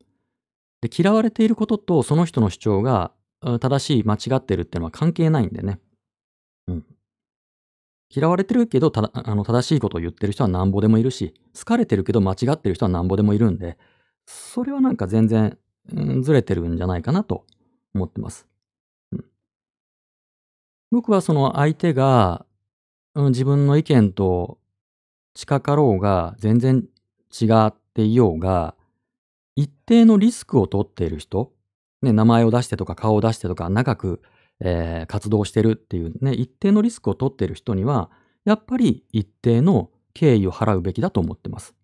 [0.81, 3.13] で、嫌われていることとその人の主張が
[3.61, 5.79] 正しい、間違ってるってのは関係ないんでね。
[6.67, 6.85] うん。
[8.13, 13.79] 嫌われてるけどただあの正しいことを言ってる人はなんぼでもいるし、好かれてるけど間違ってる人はなんぼでもいるんで、
[14.27, 15.57] それはなんか全然、
[15.93, 17.47] うんずれてるんじゃないかなと
[17.95, 18.50] 思ってます。
[20.91, 22.45] 僕はその相手が、
[23.15, 24.59] うん自分の意見と
[25.35, 26.85] 近かろうが全然
[27.33, 28.77] 違っていようが、
[29.57, 31.53] 一定のリスクを取っている人、
[32.03, 34.23] ね、名前を出してとか顔を出してとか長く、
[34.61, 38.11] えー活動してるっていうね、一定のリスクを取っている人には、
[38.45, 41.75] やっぱり一定の敬意を払うべきだと思ってます。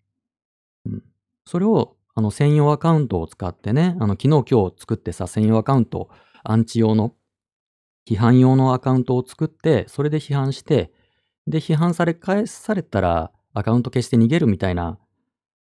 [0.85, 1.03] うん、
[1.45, 6.09] それをあの専用アカウントを使ってね、あの昨日今日作ってさ、専用アカウント、
[6.43, 7.13] アンチ用の、
[8.07, 10.93] 批判用のアカウントを作って、それで批判して、
[11.45, 14.97] で、批判され返されたらアカウント消して逃げるみたいな、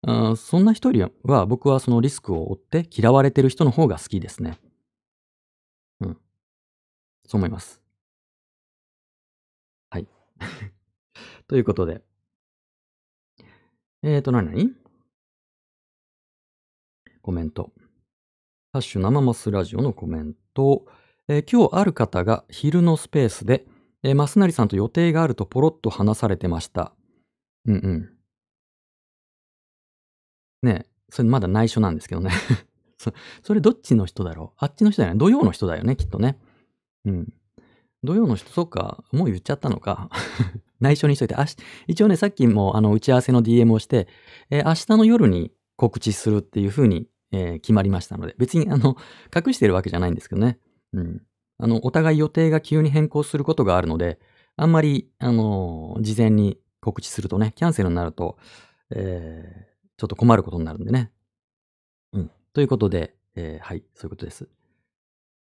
[0.02, 4.59] あーそんな人よりは僕はそのリスクを負って嫌われてる人の方が好きですね。
[6.00, 6.18] うん。
[7.26, 7.80] そう思います。
[9.90, 10.06] はい。
[11.48, 12.02] ということで。
[14.02, 14.52] えーと、何？
[14.52, 14.70] 々
[17.22, 17.72] コメント。
[18.72, 20.87] ハッシュ生マスラジオのコメント。
[21.29, 23.67] えー今日ある方が昼のスペースで、
[24.03, 26.93] えー、マスナリさんと予定があるとポロッと話されてました。
[27.67, 28.11] うんうん。
[30.62, 32.31] ねえ、それまだ内緒なんですけどね。
[32.99, 33.12] そ
[33.43, 34.57] それどっちの人だろう？
[34.59, 35.19] あっちの人だよね。
[35.19, 36.39] 土曜の人だよね、きっとね。
[37.05, 37.33] うん。
[38.05, 40.11] 土曜の人、そっか、もう言っちゃったのか。
[40.81, 41.57] 内緒にしといて、あし
[41.89, 44.09] 一応ね、さっきもあの打ち合わせの DM をして、
[44.51, 48.97] えー明日の夜に告知するっていう風に、えー決まりましたので、別にあの、
[49.35, 50.59] 隠してるわけじゃないんですけどね。
[50.96, 51.22] うん。
[51.59, 54.18] あの、お互い予定が急に変更することがあるので、
[54.56, 58.38] あんまり、あの事前に告知するとね、キャンセルになると、
[58.90, 61.11] えーちょっと困ることになるんでね。
[62.12, 62.30] うん。
[62.52, 64.48] ということで、えーはい、そういうことです。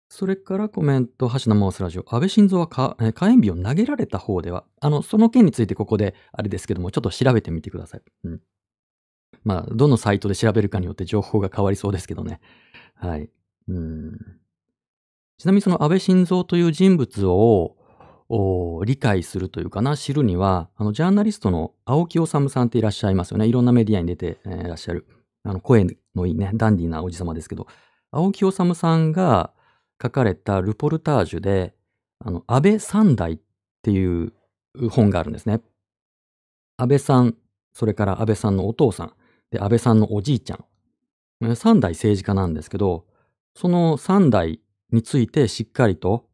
[0.09, 2.05] それからコメント、橋野マウスラジオ。
[2.09, 8.03] 安倍晋三はかえ火炎瓶を投げられた方では、あの、その件についてここで、あれですけども、ちょっと調べてみてください。
[8.25, 8.41] うん。
[9.45, 12.41] まあ、どのサイトで調べるかによって情報が変わりそうですけどね。
[12.97, 13.31] はい。
[13.69, 14.40] うん。
[15.41, 17.75] ちなみにその安倍晋三という人物を
[18.85, 23.47] 理解するというかな、知るには、あの、ジャーナリストの青木治さんっていらっしゃいますよね。
[23.47, 25.07] いろんなメディアに出て、えーいらっしゃる。
[25.45, 27.67] あの、声のいいね、ダンディーなおじさまですけど、
[28.11, 29.55] 青木治さんが
[30.03, 31.75] 書かれたルポルタージュで、
[32.23, 33.39] あの、安倍三代っ
[33.81, 34.35] ていう
[34.91, 35.63] 本があるんですね。
[36.77, 37.35] 安倍さん、
[37.73, 39.15] それから安倍さんのお父さん、
[39.51, 41.57] で、安倍さんのおじいちゃん。
[41.57, 43.07] 三代政治家なんですけど、
[43.55, 44.61] その三代
[44.93, 46.27] についてしっかりと、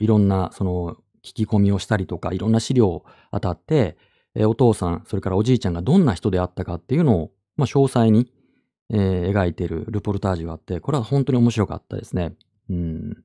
[0.00, 3.96] いろんな、その、聞き込みをしたりとか、いろんな資料を当たって、
[4.34, 8.32] えーお父さん、それからおじいちゃんがどんな人であったかっていうのを、まあ、詳細に、
[8.90, 12.34] えー描いているルポルタージュがあって、これは本当に面白かったですね。
[12.68, 13.24] うん。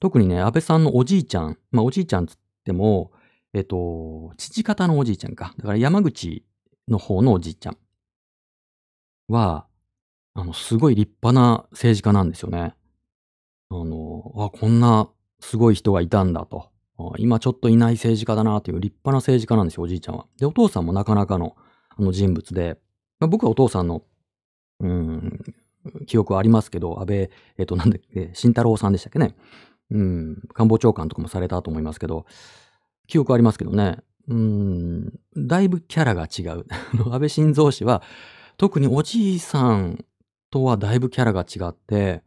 [0.00, 3.12] 特にね、安倍さんのおじいちゃん、まあ、おじいちゃんつっても、
[3.52, 5.54] えっと、父方のおじいちゃんか。
[5.58, 6.44] だから山口
[6.88, 7.76] の方のおじいちゃん
[9.28, 9.66] は、
[10.34, 12.74] あの、すごい立派な政治家なんですよね。
[13.70, 15.08] あの、あ、こんな
[15.40, 16.70] すごい人がいたんだと。
[17.18, 20.26] 今ちょっといない政治家だなという立派な政治家なんですよ、おじいちゃんは。
[20.38, 21.56] で、お父さんもなかなかの
[21.96, 22.78] あの人物で、
[23.18, 24.02] まあ、僕はお父さんの、
[24.80, 25.40] うん、
[26.06, 29.34] 記憶はありますけど、安倍、えっと、なんだっけ、慎太郎さんでしたっけね。
[29.90, 32.26] うん、官房長官とかもされたと思いますけど、
[33.06, 33.98] 記憶ありますけどね。
[34.28, 36.64] うん、だいぶキャラが違う。
[37.12, 38.02] 安倍晋三氏は、
[38.56, 40.04] 特におじいさん
[40.50, 42.22] とはだいぶキャラが違って、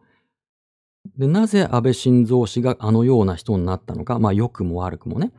[1.18, 5.32] で、なぜ安倍晋三氏があのような人になったのか、まあ良くも悪くもね、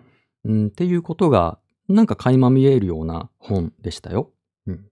[0.44, 4.30] うん、っていうことが、なんか垣間見えるような本でしたよ。
[4.66, 4.84] うん。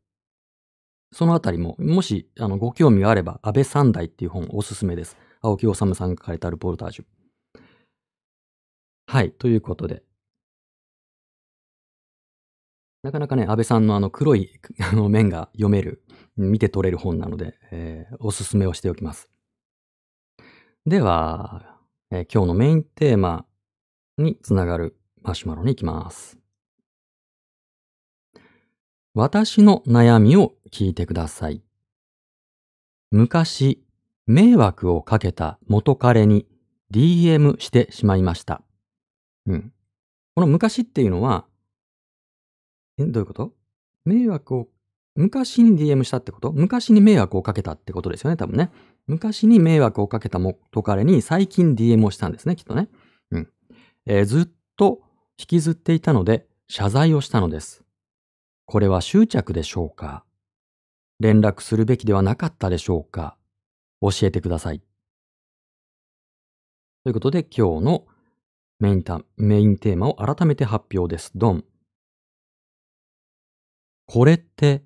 [1.12, 5.16] そのあたりも、もし、あの、ご興味があれば、安倍三代っていう本おすすめです。
[5.42, 7.04] 青木治さんが書かれたルポルタージュ。
[9.06, 10.02] はい、ということで。
[13.02, 16.02] なかなかね、安倍さんのあの黒いあの面が読める、
[16.36, 19.30] 見て取れる本なので、えーおすすめをしておきます。
[20.86, 21.64] では、
[22.12, 23.44] えー今日のメインテーマ
[24.18, 26.38] につながるマシュマロに行きます。
[29.12, 31.60] 私の悩みを聞いてください。
[33.10, 33.84] 昔、
[34.28, 36.46] 迷惑をかけた元彼に
[36.92, 38.62] DM してしまいました。
[39.46, 39.72] うん。
[40.36, 41.46] この昔っていうのは、
[42.98, 43.52] え、どういうこと？
[44.04, 44.68] 迷惑を、
[45.16, 46.52] 昔に DM したってこと？
[46.52, 48.70] 昔に迷惑をかけたってことですよね、多分ね。
[49.06, 52.88] 昔に迷惑をかけた元彼に最近 DM をしたんですね、きっとね。
[53.30, 53.52] うん。
[54.06, 55.00] えーずっと
[55.38, 57.82] 引きずっていたので謝罪をしたのです。
[58.66, 60.24] これは執着でしょうか？
[61.20, 63.36] 連絡するべきではなかったでしょうか？
[64.00, 64.80] 教えてください。
[67.04, 68.06] ということで今日の
[68.80, 71.30] メインタメインテーマを改めて発表です。
[71.34, 71.64] ドン。
[74.06, 74.82] これって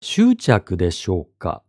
[0.00, 1.64] 執着でしょうか？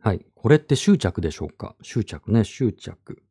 [0.00, 0.24] はい。
[0.34, 1.76] これって執着でしょうか？
[1.82, 3.22] 執着ね、執着。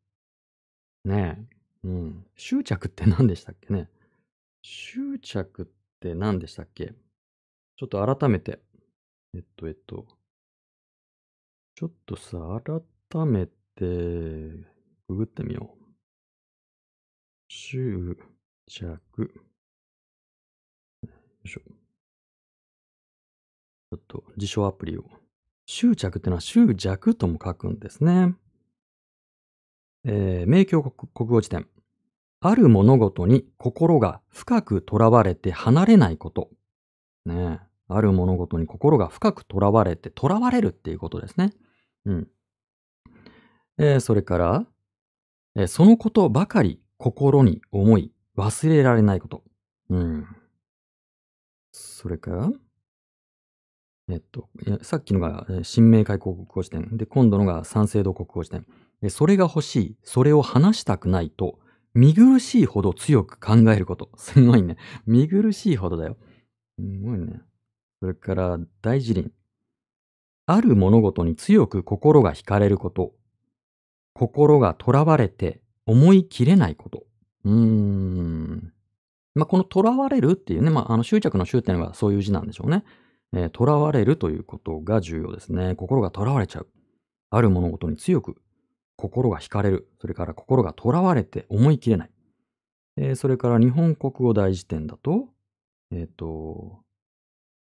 [1.04, 1.46] ね
[1.84, 1.88] え。
[1.88, 2.26] うん。
[2.36, 3.90] 執着って何でしたっけね？
[4.62, 5.66] 執着っ
[6.00, 6.94] て何でしたっけ？
[7.76, 8.60] ちょっと改めて。
[9.34, 10.06] えっと、えっと。
[11.74, 12.38] ちょっとさ、
[13.10, 13.52] 改めて、
[15.08, 15.84] ググってみよう。
[17.48, 18.16] 執
[18.66, 19.42] 着。
[21.56, 21.60] ょ。
[21.60, 25.04] ちょっと辞書アプリを。
[25.66, 28.34] 執着ってのは執着とも書くんですね。
[30.04, 31.68] えー、明教国国語辞典。
[32.40, 36.50] ある物事に心が深く囚われて離れないこと。
[37.24, 37.60] ね。
[37.88, 41.52] ある物事に心が深くとらわれて、とらわれるっていうことですね。
[42.06, 42.28] うん。
[43.78, 44.66] えー、それから、
[45.54, 49.44] えー、そのことばかり心に思い、忘れられないこと。
[49.90, 50.26] うん。
[51.72, 52.30] それか？
[52.30, 52.52] ら、
[54.08, 54.48] えっと、
[54.82, 56.96] さっきのが新明解国語辞典。
[56.96, 58.66] で、今度のが三省堂国語辞典。
[59.10, 61.58] それが欲しい、それを話したくないと、
[61.94, 64.10] 見苦しいほど強く考えること。
[64.16, 64.76] すごいね。
[65.06, 66.16] 見苦しいほどだよ。
[66.78, 67.40] すごいね。
[68.00, 69.32] それから、大辞林。
[70.46, 73.14] ある物事に強く心が惹かれること。
[74.14, 77.06] 心が囚われて思い切れないこと。
[77.44, 78.72] うーん。
[79.34, 82.84] まあ、この囚われるっていうね、まあ、あの執着の終点はそういう字なんでしょうね。
[83.34, 85.74] えー、囚われるということが重要ですね。
[85.74, 86.68] 心が囚われちゃう。
[87.30, 88.36] ある物事に強く
[88.96, 89.88] 心が惹かれる。
[90.00, 92.10] それから心が囚われて思い切れない。
[92.96, 95.28] えー、それから日本国語大辞典だと、
[95.90, 96.82] えっ、ー、と、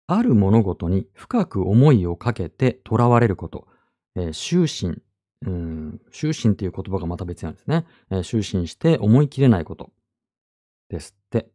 [0.08, 3.68] ある物事に深く思いをかけて囚われること。
[4.16, 5.02] えー、終身。
[5.46, 7.86] うん、終身っていう言葉がまた別なんですね。
[8.10, 9.92] えー、終身して思い切れないこと。
[10.90, 11.50] ですって。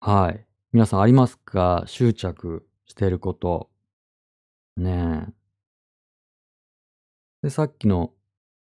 [0.00, 0.46] はい。
[0.72, 1.84] 皆さんありますか？
[1.86, 3.70] 執着していること。
[4.76, 5.32] ねえ。
[7.42, 8.12] で、さっきの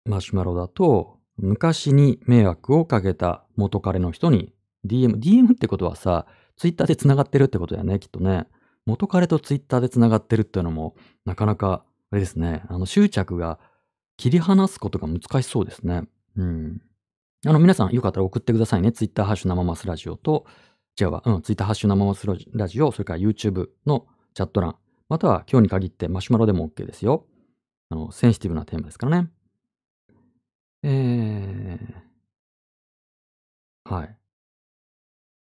[0.05, 4.53] マシュマロだと、昔に迷惑をかけた元彼の人に
[4.85, 6.27] DM、DM ってことはさ、
[6.57, 8.47] ツイッターで繋がってるってことだよね、きっとね。
[8.85, 13.59] 元彼とツイッターで繋がってるっていうのも、なかなか、あれですね、あの執着が
[14.17, 16.03] 切り離すことが難しそうですね。
[16.35, 16.81] うん。
[17.45, 18.91] あの、皆さんよかったら送ってくださいね。
[18.91, 20.45] ツイッターハッシュ生マスラジオと、
[20.99, 24.77] 違うわ、うん、ツイッターハッシュ生マスラジオ、それから YouTube のチャット欄、
[25.09, 27.25] または今日に限ってマシュマロでも OK ですよ。
[27.89, 29.29] あの、センシティブなテーマですからね。
[30.83, 34.17] えー、はい。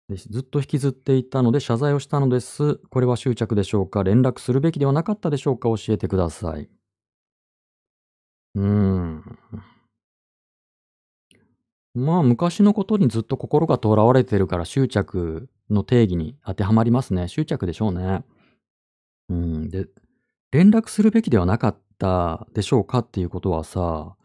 [0.10, 2.76] ずっと引きずっていたので謝罪をしたのです。
[2.90, 4.04] これは執着でしょうか？
[4.04, 5.70] 連絡するべきではなかったでしょうか？
[5.70, 6.70] 教えてください。
[8.56, 9.38] うーん。
[11.96, 17.30] まあ、昔のことにずっと心がとらわれてるから執着の定義に当てはまりますね。
[17.30, 18.24] 執着でしょうね。
[19.30, 19.70] うん。
[19.70, 19.88] で、
[20.52, 24.16] 連絡するべきではなかったでしょうかっていうことはさ、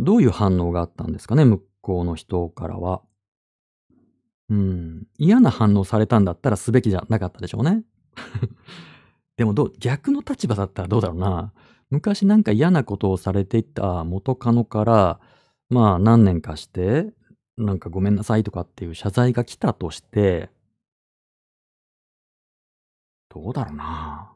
[0.00, 3.02] どういう反応があったんですかね向こうの人からは。
[4.50, 5.06] うん。
[5.16, 7.84] 嫌な反応されたんだったらすべきじゃなかったでしょうね。
[9.36, 11.52] でもどう、逆の立場だったらどうだろうな。
[11.90, 15.20] 昔なんか嫌なことをされていた元カノから、
[15.70, 17.06] まあ何年かして、
[17.56, 20.50] なんかごめんなさいとかっていう謝罪が来たとして、
[23.28, 24.32] どうだろうな。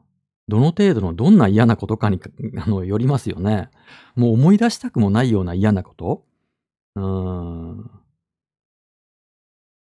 [0.47, 2.19] どの程度のどんな嫌なことかに
[2.59, 3.69] あのよりますよね。
[4.15, 6.25] もう思い出したくもないような嫌なこと
[6.95, 7.91] うーん。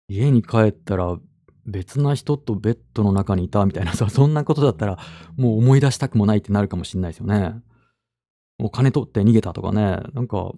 [0.09, 1.19] 家に帰ったら
[1.65, 4.97] 別な人とベッドの中にいたみたいなさ、 そんなことだったら
[5.35, 7.61] もう思い出したくもないってなるかもしんないですよね。
[8.59, 10.53] お金取って逃げたとかね、なんか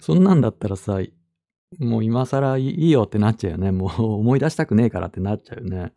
[0.00, 1.00] そんなんだったらさ、
[1.78, 3.72] もう今更いいよってなっちゃうよね。
[3.72, 5.92] もう思い出したくねえからってなっちゃうよね。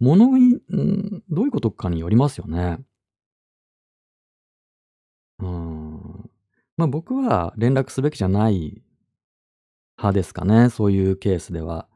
[0.00, 2.78] 物に、ん、どういうことかによりますよね。
[5.38, 6.30] うん。
[6.76, 8.82] まあ僕は連絡すべきじゃない
[9.98, 10.70] 派ですかね。
[10.70, 11.88] そういうケースでは。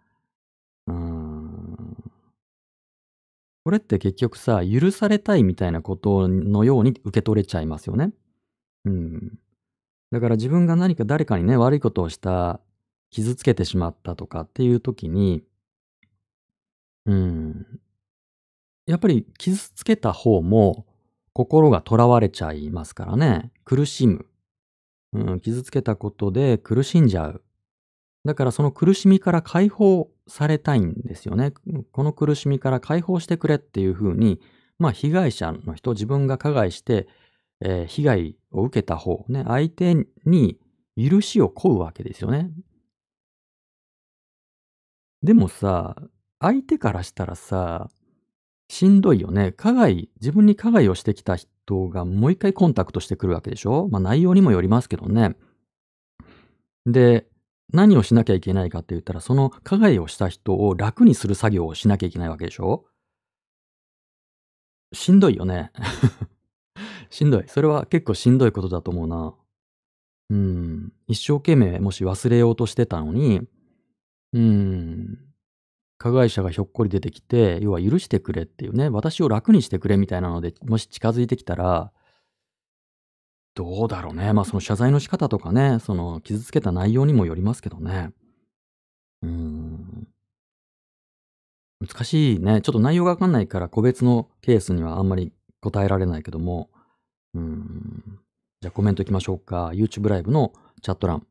[0.87, 1.97] うん。
[3.65, 8.13] これって結局さ、許されたいみたいなことのように受け取れちゃいますよね。
[8.87, 9.39] うん。
[10.11, 12.61] だから自分が何か誰かにね、悪いことをした、
[13.11, 15.43] 傷つけてしまったとかっていう時に、
[17.07, 17.81] うん。
[18.87, 20.87] やっぱり傷つけた方も
[21.33, 23.53] 心が囚われちゃいますからね。
[23.65, 24.27] 苦しむ。
[25.13, 27.43] うん、傷つけたことで苦しんじゃう。
[28.25, 31.53] だからその苦しみから解放されたいんですよね。
[31.93, 34.41] この苦しみから解放してくれっていうふうに、
[34.79, 37.09] まあ被害者の人、自分が加害して、
[37.61, 40.59] えー、被害を受けた方、ね、相手に
[40.97, 42.51] 許しを請うわけですよね。
[45.23, 45.97] でもさ、
[46.39, 47.91] 相手からしたらさ、
[48.69, 49.53] しんどいよね。
[49.53, 53.89] 加害、自分に加害をしてきた人がもう一回コンタクトしてくるわけでしょ？
[53.91, 55.37] まあ内容にもよりますけどね。
[56.87, 57.27] で、
[57.73, 62.87] 何をしなきゃいけないかって言ったら、その加害をした人を楽にする作業をしなきゃいけないわけでしょ？
[64.93, 65.73] しんどいよね。
[67.11, 67.45] しんどい。
[67.49, 69.35] それは結構しんどいことだと思うな。
[70.31, 70.93] うん。
[71.09, 73.43] 一生懸命もし忘れようとしてたのに、
[74.33, 75.19] うん。
[75.99, 81.93] 加害者がひょっこり出てきて、要は許してくれっていうね、私を楽にしてくれみたいなので、もし近づいてきたら、
[83.55, 84.33] どうだろうね。
[84.33, 88.13] まあその謝罪の仕方とかね、その傷つけた内容にもよりますけどね。
[89.23, 90.09] うん。
[91.81, 92.61] 難しいね。
[92.63, 96.71] ちょっと内容がわかんないから個別のケースにはあんまり答えられないけども。
[97.35, 98.19] うん。
[98.61, 99.71] じゃあコメントいきましょうか。
[99.75, 100.53] YouTube ライブの
[100.83, 101.27] チャット欄。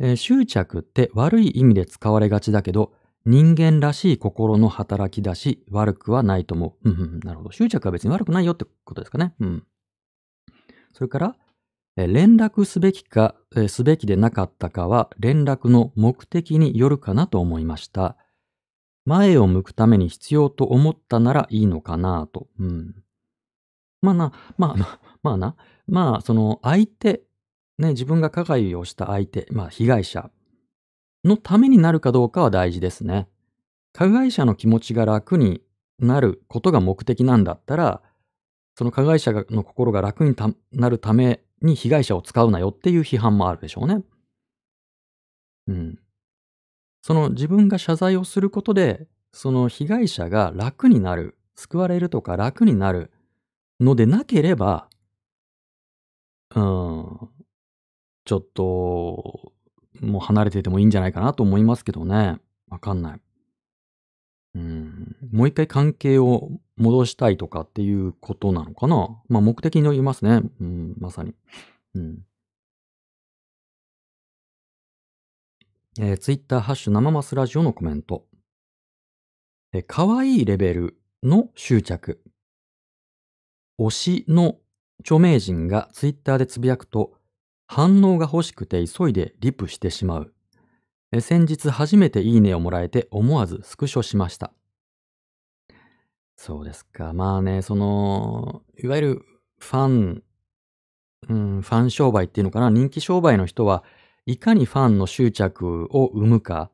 [0.00, 2.92] えー執着って悪い意味で使われがちだけど、
[3.24, 6.90] 人間らしい心の働きだし、悪くはないと思う。
[6.90, 7.52] うんうんうん、なるほど。
[7.52, 9.34] 執着は別に悪くないよってことですかね。
[9.40, 9.66] うん。
[10.94, 11.36] それから、
[11.96, 18.16] えー連絡すべきか、えーすべきでなかったかは、連絡の目的によるかなと思いました。
[19.04, 22.46] 前を向くために必要と思ったならいいのかなと。
[22.58, 22.94] うん。
[24.02, 27.22] まあな、まあな、 まあな、まあその相手、
[27.78, 30.30] ね、自分が加害をした相手、まあ被害者
[31.24, 33.28] のためになるかどうかは大事ですね。
[33.92, 35.62] 加害者の気持ちが楽に
[35.98, 38.02] なることが目的なんだったら、
[38.76, 40.36] その加害者の心が楽に
[40.72, 44.02] なるために被害者を使うなよっていう批判もあるでしょうね。
[45.66, 45.98] うん。
[47.02, 53.10] その自分が謝罪をすることで、その被害者が楽になる、救われるとか楽になる
[53.80, 54.88] のでなければ、
[56.54, 57.28] うん、
[58.24, 59.52] ちょっと、
[60.00, 62.38] もう離れててもいいんじゃないかなと思いますけどね。
[62.68, 63.20] わかんない。
[64.54, 65.16] うん。
[65.32, 70.42] もう一回関係を戻したいとかっていうことなのかなまあ目的によりますね。
[70.60, 71.34] うん、まさに。
[71.94, 72.18] うん。
[76.00, 78.24] えー、ツイッターハッシュ生マスラジオのコメント。
[79.72, 82.22] えー、可愛いレベルの執着。
[83.78, 84.56] 推しの
[85.00, 87.12] 著名人がツイッターでつぶやくと
[87.66, 90.32] 反応が欲しくて急いでリプしてしまう。
[91.20, 94.52] 先日初めていいねをもらえて思わずスクショしました。
[96.36, 97.12] そうですか。
[97.12, 99.24] まあね、その、いわゆる
[99.58, 100.22] ファン、
[101.28, 103.84] うん、ファン商売っていうのかな、人気商売の人は
[104.24, 106.70] いかにファンの執着を生むか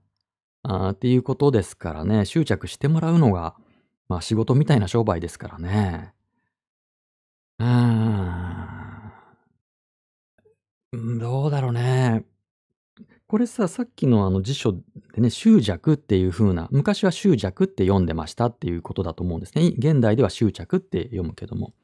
[0.64, 3.56] あっていうことですからね、執着してもらうのが、
[4.08, 6.12] まあ仕事みたいな商売ですからね。
[7.58, 7.66] うー
[10.96, 12.24] ん、どうだろうね。
[13.26, 14.82] これさ、さっきのあの辞書で
[15.20, 19.72] ね、執着っていう風な、昔は執着って読んでましたっていうことだと思うんですね。
[19.78, 21.74] 現代では執着って読むけども。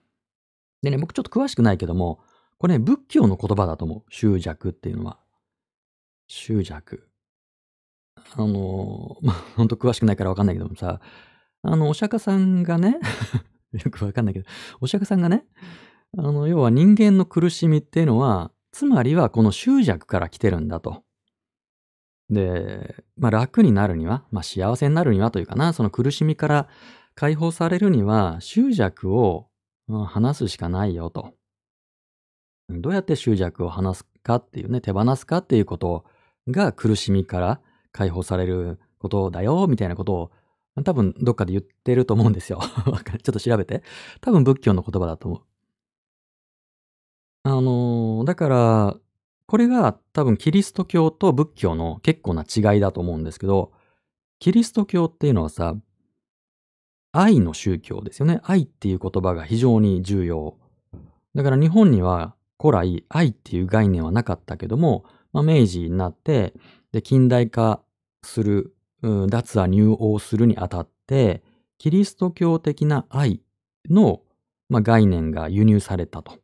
[0.83, 2.21] でね、僕ちょっと詳しくないけども、
[2.59, 4.13] これね、仏教の言葉だと思う。
[4.13, 5.19] 執着っていうのは。
[6.29, 7.09] 執着。
[8.37, 11.01] あのま、ほんと詳しくないからわかんないけどもさ、
[11.63, 12.99] あの、お釈迦さんがね、
[13.85, 14.47] よくわかんないけど、
[14.81, 15.45] お釈迦さんがね、
[16.17, 21.03] あの、要は人間の苦しみっていうのは、つまりはこの執着から来てるんだと。
[22.31, 26.69] で、まあ楽になるには、まあ幸せになるにはというかな、その苦しみから
[27.15, 29.51] 解放されるには、執着を
[29.89, 31.35] うん離すしかないよと。
[32.69, 36.05] どうやって執着を離すかっていうね、手放すかっていうこと
[36.49, 37.61] が苦しみから
[37.93, 40.31] 解放されることだよ、みたいなことを
[40.85, 42.61] 多分どっかで言ってると思うんですよ。
[42.63, 43.83] ちょっと調べて。
[44.21, 45.41] 多分仏教の言葉だと思う。
[47.43, 48.97] あのーだから、
[49.47, 53.73] これが多分キリスト教と仏教の結構な違いだと思うんですけど、
[54.39, 55.77] キリスト教っていうのはさ、
[57.13, 58.41] 愛の宗教ですよね。
[58.45, 60.57] 愛っていう言葉が非常に重要。
[61.35, 66.55] だから日本には古来愛っていう概念はなかったけども、まあ、明治になって、
[66.93, 67.83] で、近代化
[68.23, 71.43] する、うん脱は入王するにあたって、
[71.79, 73.41] キリスト教的な愛
[73.89, 74.23] の、
[74.69, 76.39] まあ、概念が輸入されたと。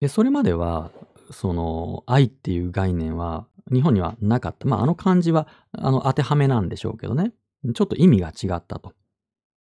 [0.00, 0.90] で、それまでは、
[1.30, 4.66] その、愛っていう概念は日本にはなかった。
[4.66, 7.32] まあ、あの漢字は、あの、当てはめなんでしょうけどね。
[7.74, 8.94] ちょっと意味が違ったと。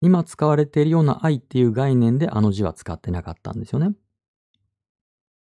[0.01, 3.93] 今使われているような愛っていう概念であの字は使ってなかったんですよね。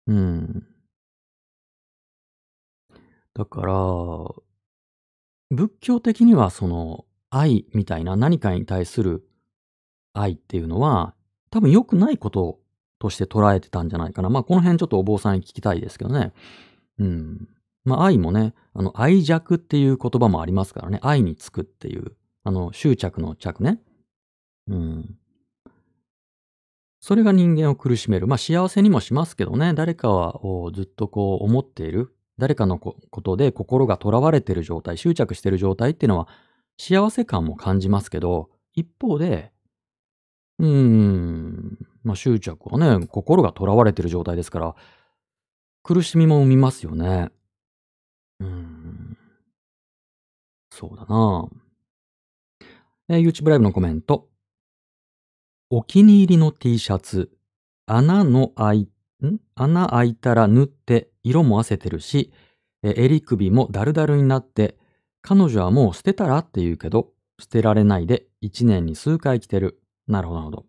[0.06, 0.66] うん。
[3.34, 4.45] だから、
[5.50, 9.28] 仏教的にはその愛みたいな何かに対する
[10.12, 11.14] 愛っていうのは
[11.50, 12.58] 多分良くないこと
[12.98, 14.30] として捉えてたんじゃないかな。
[14.30, 16.32] まあこの辺ちょっとお坊さんに聞きたいですけどね。
[16.98, 17.48] うん。
[17.84, 20.98] まあ愛もね、あの愛着っていう言葉もありますからね。
[21.02, 22.12] 愛につくっていう、
[22.44, 23.80] あの執着の着ね。
[24.68, 25.18] うん。
[27.00, 28.26] それが人間を苦しめる。
[28.26, 29.74] まあ幸せにもしますけどね。
[29.74, 32.15] 誰かをずっとこう思っている。
[32.38, 36.28] 誰かのことで心が囚われてる状態、執着してる状態っていうのは
[36.78, 39.52] 幸せ感も感じますけど、一方で、
[40.58, 44.74] うーん、まあ執着はね、心が囚われてる状態ですから、
[45.82, 47.30] 苦しみも生みますよね。
[48.40, 49.16] うーん。
[50.70, 51.48] そうだな
[53.08, 54.28] えー YouTube ライブのコメント。
[55.70, 57.30] お気に入りの T シャツ、
[57.86, 58.80] 穴の開
[59.22, 59.38] い、ん？
[59.54, 62.32] 穴開いたら縫って色も褪せてるし、
[62.82, 64.76] 襟首もダルダルになって
[65.22, 67.08] 彼女はもう捨てたらって言うけど、
[67.40, 69.80] 捨てられないで1年に数回来てる。
[70.06, 70.66] なるほど、なるほど。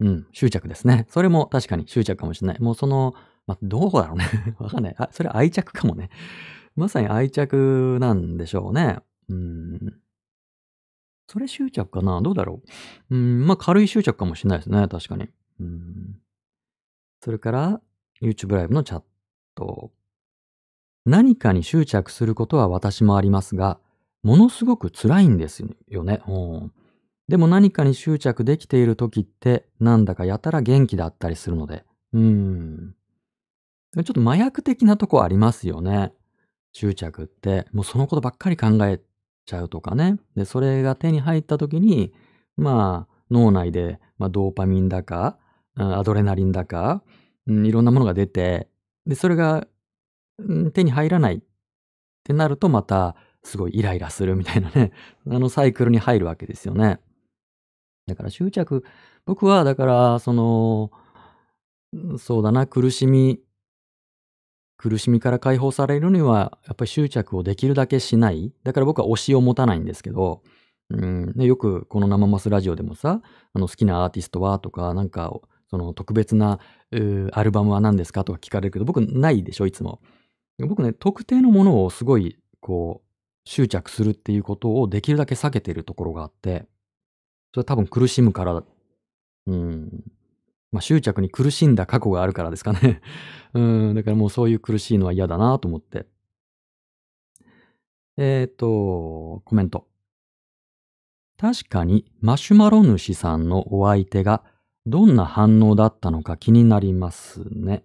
[0.00, 1.06] うん、執着ですね。
[1.10, 2.60] それも確かに執着かもしれない。
[2.60, 3.14] もうその、
[3.48, 4.26] ま、どうだろうね。
[4.60, 4.94] わかんない。
[4.98, 6.10] あ、それ愛着かもね。
[6.76, 9.00] まさに愛着なんでしょうね。
[9.28, 10.00] うん。
[11.26, 12.62] それ執着かなどうだろ
[13.10, 14.86] ううん、まあ軽い執着かもしれないですね。
[14.86, 15.28] 確かに。
[15.58, 16.20] うん。
[17.20, 17.82] それから、
[18.22, 19.02] YouTube ライブのチャッ
[19.58, 19.90] ト。
[21.04, 23.78] 何かに執着することは私もありますが、
[24.22, 26.22] ものすごく辛いんですよね。
[26.28, 26.72] うん
[27.28, 31.84] でも何かに執着できている時って、なんだかやたら元気だったりするので、
[32.14, 32.94] うん。
[33.94, 36.14] ちょっと麻薬的なとこありますよね。
[36.72, 39.00] 執着って、もうそのことばっかり考え
[39.44, 40.18] ちゃうとかね。
[40.36, 42.14] で、それが手に入った時に、
[42.56, 45.38] まあ、脳内で、まあ、ドーパミンだか、
[45.74, 47.02] アドレナリンだか、
[47.46, 48.67] うん、いろんなものが出て、
[49.08, 49.66] で、それが、
[50.40, 51.40] ん、手に入らないっ
[52.22, 54.92] てなるとまた、すごいイライラするみたいなね、
[55.26, 57.00] あのサイクルに入るわけですよね。
[58.06, 58.84] だから執着、
[59.24, 60.90] 僕はだから、その、
[62.18, 63.40] そうだな、苦しみ、
[64.76, 68.52] 苦しみから解放されるには、やっぱり執着をできるだけしない。
[68.62, 70.42] だから僕は推しを持たないんですけど、
[70.90, 75.32] うん、よくこの生マスラジオでもさ、あの好きなアーティストはとか、なんか、
[75.70, 78.24] その特別なアルバムは何ですか？
[78.24, 80.00] とか聞かれるけど、僕ないでしょ、いつも。
[80.58, 83.08] 僕ね、特定のものをすごい、こう、
[83.48, 86.66] 執着するっていうことをできるだけ避けてるところがあって、
[87.54, 88.62] それは多分苦しむから、
[89.46, 90.04] うん。
[90.70, 93.00] まあ、執着に苦しんだ過去があるからですかね。
[93.54, 93.94] うん。
[93.94, 96.06] だからもうそういう苦しいのは嫌だなと思って。
[98.18, 99.86] えっ、ー、と、コメント。
[101.38, 104.42] 確かにマシュマロ主さんのお相手が
[104.88, 107.84] どんな反応だったのか気になりますね。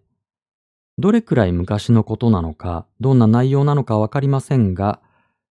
[0.97, 5.01] どれくらい昔のことなのか、どんな内容なのかわかりませんが、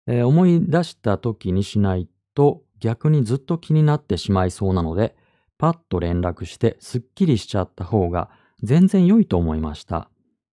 [0.06, 5.16] えー、思い出した時にしないと逆にずっと気になってしまいそうなので、
[5.58, 8.30] パッと連絡してすっきりしちゃった方が
[8.62, 10.08] 全然良いと思いました。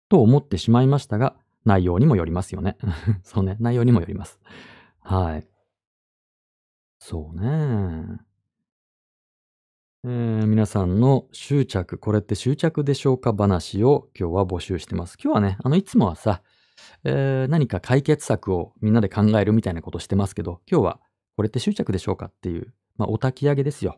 [0.09, 2.75] と思ってしまいましたが、内容にもよりますよね。
[3.23, 4.39] そうね、内容にもよります。
[4.99, 5.47] はい。
[6.97, 8.26] そうね。
[10.03, 15.17] えー、皆さんの執着、これって執着でしょうか話を今日は募集してます。
[15.21, 16.43] 今日はね、あの、いつもはさ、
[17.03, 20.99] えー、何か解決策をみんなで考えるみたいなことしてますけど、今日は
[21.35, 23.97] これって執着でしょうかっていう、まあ、お焚き上げですよ。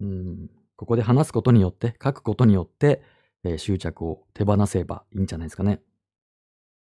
[0.00, 3.02] うん、ここで話すことによって、書くことによって、
[3.42, 5.80] えー、執着を手放せばいいんじゃないですかね。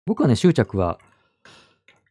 [0.04, 0.98] 僕はね、執着は、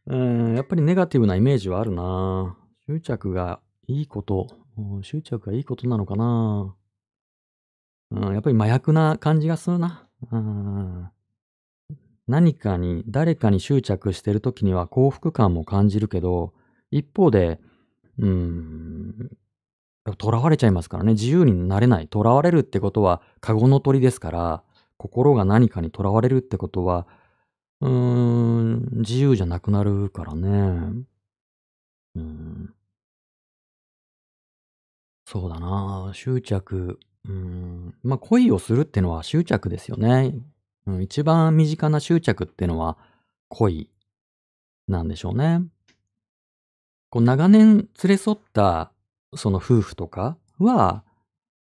[0.06, 2.56] うん、やっぱりネガティブなイメージはあるな
[2.86, 4.48] 執着がいいこと、
[5.02, 6.76] 執着がいいことなのかな
[8.10, 10.08] うん、やっぱり麻薬な感じがするな。
[10.32, 11.10] うん、
[12.26, 16.52] 何かに、誰かに執着してる時には幸福感も感じるけど、
[16.90, 17.60] 一方で、
[18.18, 19.30] うーん、
[20.20, 21.12] 囚われちゃいますからね。
[21.12, 22.08] 自由になれない。
[22.12, 24.64] 囚われるってことは、カゴの鳥ですから、
[24.98, 27.06] 心が何かに囚われるってことは、
[27.80, 31.04] うーん、自由じゃなくなるからね。
[32.16, 32.74] うん。
[35.34, 37.00] そうだな執着。
[37.28, 37.92] うん。
[38.04, 40.32] まあ、恋をするってのは執着ですよね。
[40.86, 42.96] うん、一番身近な執着ってのは
[43.48, 43.90] 恋
[44.86, 45.62] なんでしょうね。
[47.10, 48.92] こう長年連れ添った
[49.34, 51.02] その夫婦とかは、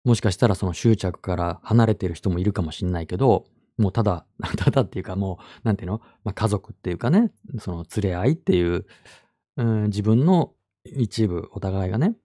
[0.03, 3.45] もしかしたらその執着から離れてる人もいるかもしれないけど、
[3.77, 4.25] もうただ、
[4.57, 8.85] ただっていうかもう、なんていうの、まあ、家族っていうかね、その連れ合いっていう、
[9.55, 10.51] うん、自分の
[10.83, 12.15] 一部、お互いがね、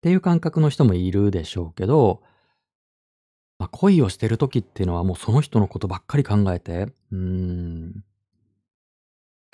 [0.00, 2.22] っていう感覚の人もいるでしょうけど、
[3.58, 8.02] まあ、恋をしてる時っていうのはもうその人のことばっかり考えて、うん、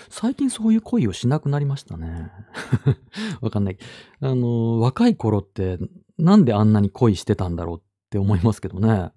[0.08, 2.30] 最近そういう恋をしなくなりましたね。
[3.40, 3.78] わかんない。
[4.20, 5.78] あの、若い頃って
[6.18, 7.80] なんであんなに恋してたんだろうっ
[8.10, 9.10] て思いますけどね。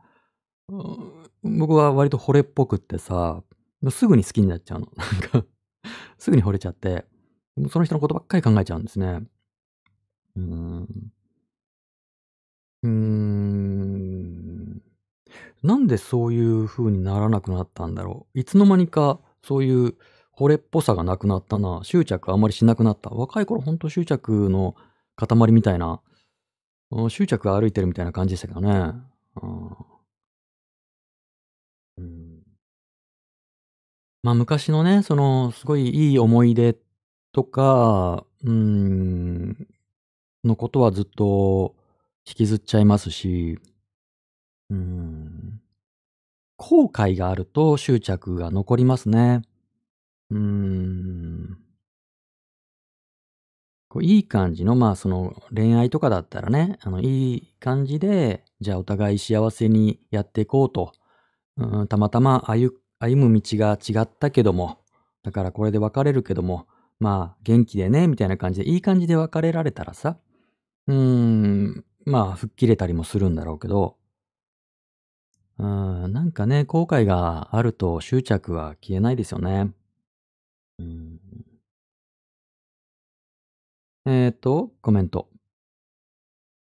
[1.43, 3.43] 僕は割と惚れっぽくってさ、
[3.91, 4.91] すぐに好きになっちゃうの。
[4.97, 5.45] なんか
[6.17, 7.05] すぐに惚れちゃって、
[7.69, 9.21] その人のことばっかり考えちゃうんですね。
[10.35, 11.11] うん。
[12.83, 14.81] うーん。
[15.63, 18.39] なんでそういう風にならなくなったんだろう？
[18.39, 19.95] いつの間にかそういう
[20.37, 21.81] 惚れっぽさがなくなったな。
[21.83, 23.09] 執着あまりしなくなった。
[23.09, 24.75] 若い頃ほんと執着の
[25.17, 26.01] 塊みたいな、
[27.09, 28.93] 執着歩いてるみたいな感じでしたけどね。
[31.97, 32.41] うん。
[34.23, 36.77] まあ昔のね、そのすごいいい思い出
[37.33, 39.67] とか、うん、
[40.45, 41.75] のことはずっと
[42.29, 43.59] 引きずっちゃいますし、
[44.69, 45.59] うん。
[46.57, 49.41] 後悔があると執着が残りますね。
[50.29, 51.57] うん。
[53.87, 60.93] こういい感じの、まあその恋愛とかだったらね、あのいい感じで、じゃあお互い幸せにやっていこうと。
[61.57, 64.77] うん、たまたま歩歩む道が違ったけども、
[65.23, 66.67] だからこれで別れるけども、
[66.99, 70.17] まあ元気でね、みたいな感じで、いい感じで別れられたらさ、
[70.87, 73.97] うん、まあ吹っ切れたりもするんだろうけど、
[75.59, 79.71] うん、なんかね、後悔があると執着は消えないですよね。
[80.79, 81.19] うん、
[84.05, 85.29] えっと、コメント。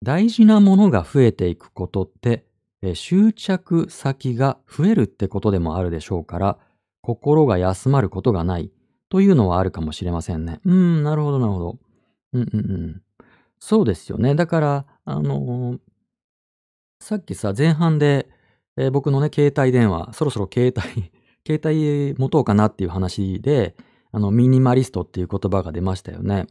[0.04, 2.46] 大事なものが増えていくことって、
[2.82, 6.58] え執着先が増えるってことでもあるでしょうから、
[7.02, 8.72] 心が休まることがない
[9.10, 10.60] というのはあるかもしれませんね。
[10.66, 11.80] うん、なるほど、なるほど。
[12.34, 13.02] うんうんうん。
[13.66, 14.36] そうですよね。
[14.36, 15.80] だから、あのー
[17.00, 18.28] さっきさ、前半で、
[18.76, 21.12] えー僕のね、携帯電話、そろそろ携帯、
[21.48, 23.78] 携帯持とうかなっていう話で、
[24.12, 26.48] あの、ミニマリストっていう言葉が出ましたよね。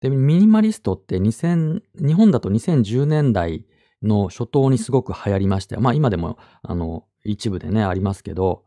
[0.00, 3.64] で、ミニマリストって2000、日本だと2010年代
[4.02, 5.82] の初頭にすごく流行りましたよ。
[5.82, 8.64] まあ今でも、あの、一部でね、ありますけど、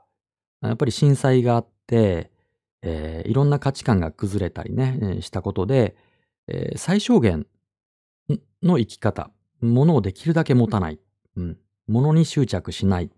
[0.62, 2.32] やっぱり震災があって、
[2.82, 5.98] えーいろんな価値観が崩れたりね、したことで、
[6.48, 7.46] えー最小限
[8.64, 9.32] の生き方、
[9.62, 11.00] ものをできるだけ持たない、
[11.36, 13.10] うん、ものに執着しない、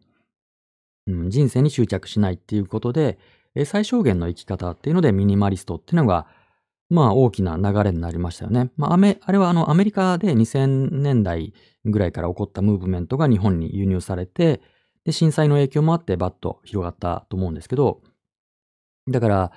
[1.08, 3.18] うん、人生に執着しないっていうことで、
[3.56, 6.28] えー最小限の生き方っていうのでミニマリストっていうのが、
[6.90, 8.72] まあ大きな流れになりましたよね。
[8.78, 11.54] まああれはあのアメリカで2000年代
[11.86, 14.62] ぐらいから起こったムーブメントが日本に輸入されて、
[15.06, 18.02] で、震災の影響もあってバッと広がったと思うんですけど、
[19.08, 19.52] だから、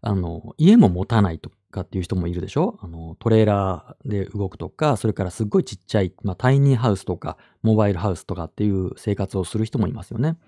[0.00, 2.78] あの、家も持たないとかっていう人もいるでしょ？
[2.80, 10.38] あの、トレーラーで動くとか、それからすっごいちっちゃい、まあ、タイニーハウスとか、モバイルハウスとかっていう生活をする人もいますよね。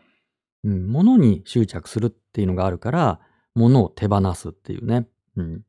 [0.64, 3.20] うん、物に執着するっていうのがあるから、
[3.54, 5.08] 物を手放すっていうね。
[5.36, 5.62] うん。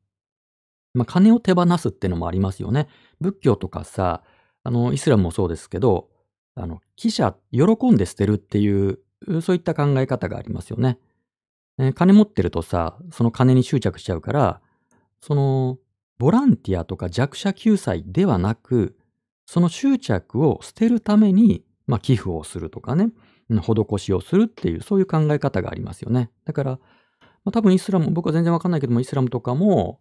[0.94, 2.88] まあ、金を手放すっていうのもありますよね。
[3.20, 4.22] 仏教とかさ、
[4.64, 6.08] あの、イスラムもそうですけど、
[6.54, 8.98] あの、記者、喜んで捨てるっていう、
[9.42, 10.98] そういった考え方がありますよね。
[11.78, 14.60] えー金持ってるとさ、その金に執着しちゃうから、
[15.20, 15.78] その、
[16.18, 18.96] ボランティアとか弱者救済ではなく、
[19.46, 23.10] その執着を捨てるために、まあ、寄付をするとかね、
[23.48, 26.30] 施しをするっていう、そういう考え方がありますよね。
[26.44, 26.78] だから、ま
[27.46, 30.00] あ、多分イスラム、僕は全然わかんないけども、イスラムとかも、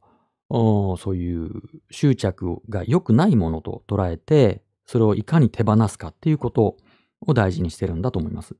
[0.49, 1.49] そういう
[1.91, 6.77] 執着が良くないものと捉えて、それをいかに手放すかっていうこと
[7.21, 8.55] を大事にしてるんだと思います。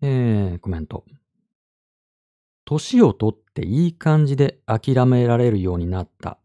[0.00, 1.04] えー、コメント。
[2.72, 6.38] 年をとっていい感じで諦められるようになった。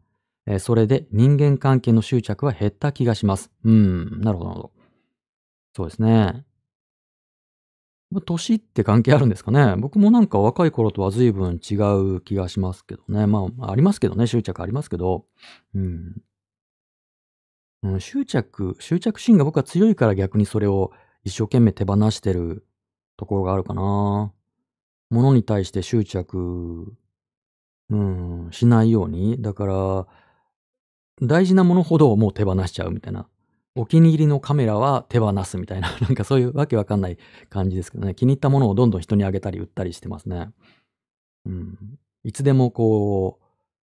[0.46, 3.50] えそれで人間関係の執着は減った気がします。
[3.64, 4.72] うん、なるほど、なるほど。
[5.74, 6.44] そうですね。
[8.10, 9.74] まあ年って関係あるんですかね。
[9.76, 13.26] 僕もなんか若い頃とは随分違う気がしますけどね。
[13.26, 14.26] まあ、ありますけどね。
[14.26, 15.24] 執着ありますけど。
[15.74, 16.16] うん。
[17.84, 20.92] うん、執着、執着心が僕は強いから逆にそれを
[21.24, 22.66] 一生懸命手放してる
[23.16, 24.32] ところがあるかな。
[25.10, 26.92] 物に対して執着、
[27.90, 29.40] うん、しないように。
[29.40, 30.06] だから、
[31.22, 33.28] 大事なものほどもう手放しちゃうみたいな。
[33.74, 35.88] お気に入りのカメラは手放すみたいな。
[36.02, 38.14] なんかそういうわけわかんない感じですけどね。
[38.14, 40.50] 気に入ったものをどんどん人にあげたり売ったりしてますね。
[41.46, 41.98] うん。
[42.24, 43.44] いつでもこう、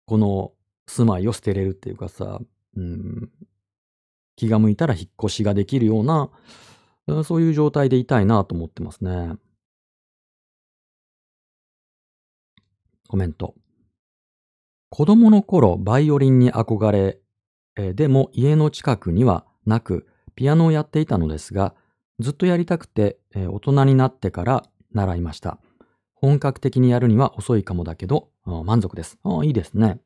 [0.06, 0.52] この
[0.86, 2.40] 住まいを捨てれるっていうかさ、
[2.76, 3.30] うん、
[4.36, 6.30] 気が向いたら引っ越しができるような、
[7.24, 9.36] そういう状態でいたいなと思ってますね。
[13.07, 13.54] コメント。
[14.90, 17.18] 子供の頃、バイオリンに憧れ、
[17.76, 21.74] えでも家の近くにはなく、ピアノをやっていたのですが、
[22.18, 25.59] ずっとやりたくて、え大人になってから習いました。
[26.14, 29.18] 本格的にやるには遅いかもだけど、満足です。
[29.22, 30.00] ああ、いいですね。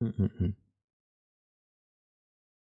[0.00, 0.54] うんうんうん。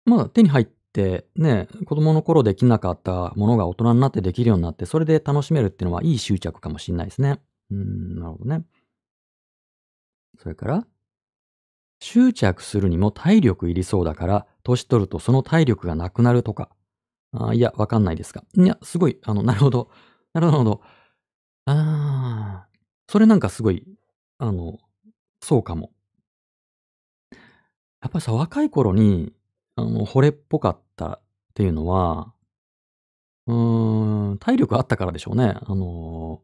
[0.05, 7.41] まあ、手に入って、ね、子供の頃できなかったものが大人になってできるようになって、それで楽しめるっていうのはいい執着かもしれないですね。
[7.71, 8.65] うん、なるほどね。
[10.39, 10.87] それから、
[12.01, 16.71] 執着するにも体力いりそうだから、年取るとその体力がなくなるとか。
[17.33, 18.45] あーいや、わかんないですか。
[18.57, 19.91] いや、すごい、あの、なるほど。
[20.35, 20.83] なるほど、
[21.67, 22.69] ああ、
[23.09, 23.85] それなんかすごい、
[24.39, 24.79] あの、
[25.43, 25.93] そうかも。
[28.01, 29.33] やっぱりさ、若い頃に、
[29.77, 31.21] あの、惚れっぽかったっ
[31.55, 32.33] ていうのは、
[33.47, 35.55] うーん、体力あったからでしょうね。
[35.63, 36.43] あの、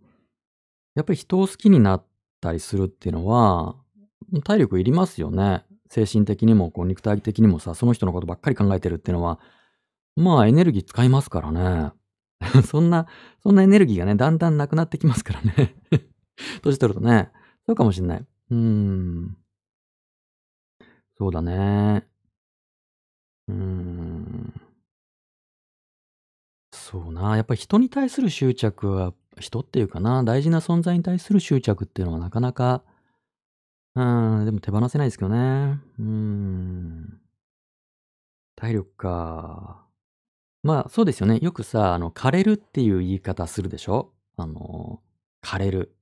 [0.94, 2.06] やっぱり人を好きになっ
[2.40, 3.76] たりするっていうのは、
[4.42, 5.64] 体力いりますよね。
[5.88, 9.38] 精神的にも、こう、肉体的にもさ、その人のことばっかり考えてるっていうのは、
[10.16, 11.92] まあ、エネルギー使いますからね。
[12.66, 13.06] そんな、
[13.42, 15.76] そんなエネルギーがね、だんだんなくなってきますからね。
[16.62, 17.30] 年取るとね。
[17.66, 18.26] そうかもしんない。
[18.50, 19.36] うーん。
[21.16, 22.06] そうだね。
[23.48, 24.60] うーん。
[26.72, 27.36] そうな。
[27.36, 32.82] やっぱり人に対する執着は、人っていうかな、大事な存在に対する執着っていうのはなかなか、
[33.96, 35.78] うーん、でも手放せないですけどね。
[35.98, 37.20] うーん。
[38.56, 39.84] 体力か。
[40.62, 41.38] まあ、そうですよね。
[41.42, 44.12] よくさ、あの、枯れるっていう言い方するでしょ？
[44.36, 45.00] あの、
[45.42, 45.94] 枯れる。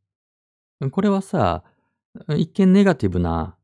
[0.90, 1.64] これはさ、
[2.28, 3.56] 一見ネガティブな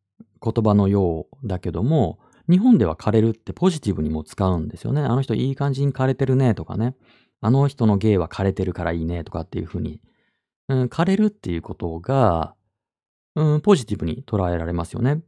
[0.43, 2.18] 言葉のようだけども、
[2.49, 5.03] 日本では枯れるってポジティブにも使うんですよね。
[5.03, 6.97] あの人いい感じに枯れてるねとかね。
[7.41, 10.01] あの人の芸は枯れてるからいいねとかっていうふうに、
[10.68, 12.55] うん、枯れるっていうことが、
[13.37, 15.22] うん、ポジティブに捉えられますよね。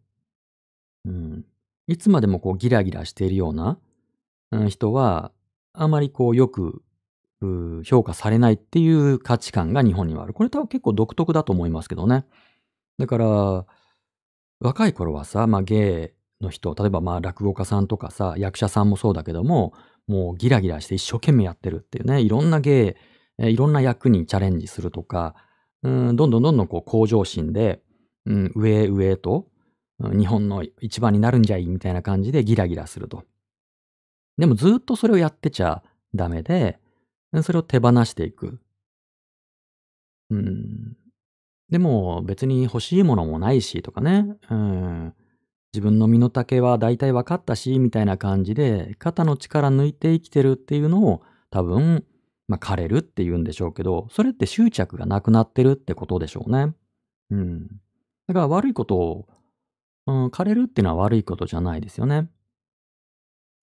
[1.05, 1.45] うん、
[1.87, 3.79] いつまでもこうギラギラしているような、
[4.53, 5.33] うん、人は、
[5.73, 6.83] あまりこうよく
[7.85, 10.35] 評価されないっていう価値観が日本にはある。
[10.35, 12.27] これ多分結構独特だと思いますけどね。
[12.99, 13.67] だから、
[14.59, 19.73] 若い頃はさ、まあ芸の人、例えばまあ落語家さんとかさ、役者さんもそうだけども、
[20.07, 22.97] もうギラギラして一生懸命やってるっていうね、いろんな芸、
[23.39, 25.35] いろんな役にチャレンジするとか、
[25.83, 27.81] うん、どんどんどんどんこう向上心で、
[28.27, 29.49] うん、上上と、
[29.99, 33.25] 日本の一番になるんじゃいみたいな感じでギラギラすると。
[34.39, 35.83] でもずっとそれをやってちゃ
[36.15, 36.79] ダメで、
[37.43, 38.61] それを手放していく。
[40.31, 40.97] うん。
[41.69, 44.37] でも別に欲しいものもないしとかね。
[44.51, 45.15] うん。
[45.73, 52.05] 自分の身の丈は大体分かったし、みたいな感じで、肩の力抜いて生きてるっていうのを多分、
[52.49, 56.75] まあ、枯れるって言うんでしょうけど、それって執着がなくなってるってことでしょうね。
[57.31, 57.69] うん。
[58.31, 59.29] だから悪いことを、
[60.07, 62.31] うん、枯れるっていうのは悪いことじゃないですよね。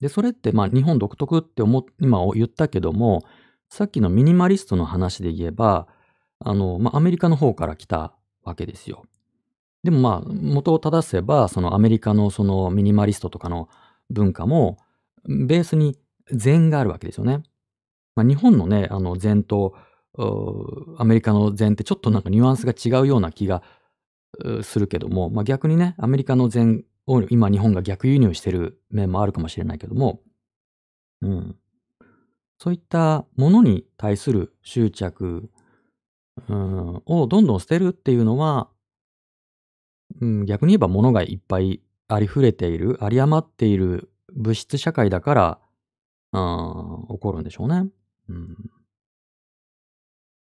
[0.02, 3.24] で、それってまあ日本独特って思、今言ったけども、
[3.70, 5.88] さっきのミニマリストの話で言えば、
[6.40, 8.14] あの、まあアメリカの方から来た
[8.44, 9.06] わけですよ。
[9.86, 13.70] でもまあ、元を正せば、そのアメリカのそのミニマリストとかの
[14.10, 14.80] 文化も、
[15.26, 15.98] ベースに
[16.30, 17.42] 禅があるわけですよね。
[18.16, 19.76] まあ、日本のね、あの禅と、
[20.98, 23.64] アメリカの禅ってちょっとなんかニュアンスが違うような気が
[24.62, 30.22] するけども、まあ、逆にね、アメリカの禅を今日本が逆輸入してる面もあるかもしれないけども、
[31.22, 31.56] うん。
[32.60, 35.50] そういったものに対する執着、
[36.50, 38.70] うん、をどんどん捨てるっていうのは、
[40.22, 45.60] うん、逆に言えば物がいっぱいありふれている、あり余っている物質社会だから、
[46.34, 47.88] うん、起こるんでしょうね。
[48.30, 48.56] うん。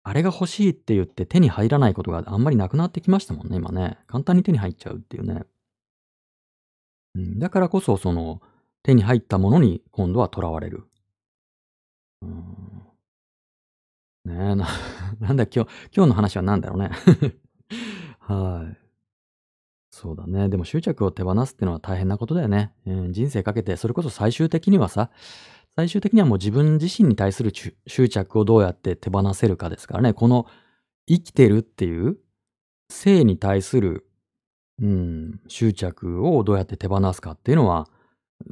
[0.08, 3.98] あれが欲しいって言って手に入らないことがあんまりなくなってきましたもんね、今ね。
[4.08, 5.44] 簡単に手に入っちゃうっていうね。
[7.16, 8.42] うん、だからこそ、その、
[8.84, 10.86] 手に入ったものに今度は囚われる。
[12.22, 12.32] うん。
[14.24, 14.70] ねえ、な、
[15.20, 16.92] なんだ今日、今日の話は何だろうね。
[18.20, 18.78] はい。
[19.92, 20.48] そうだね。
[20.48, 22.72] でも執着を手放すってのは大変なことだよね。
[22.86, 25.10] うん、人生かけて、それこそ最終的にはさ、
[25.78, 27.54] 最終的にはもう自分自身に対する
[27.86, 30.12] 執着をどうやって手放せるかですからね。
[30.12, 30.48] この
[31.08, 32.18] 生きてるっていう
[32.90, 34.08] 性に対する、
[34.82, 37.88] うん、執着をどうやって手放すかっていうのは、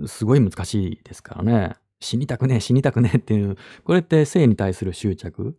[0.06, 1.76] すごい難しいですからね。
[2.00, 5.58] 死にたくねえ、死にたくねえっていう、これって性に対する執着、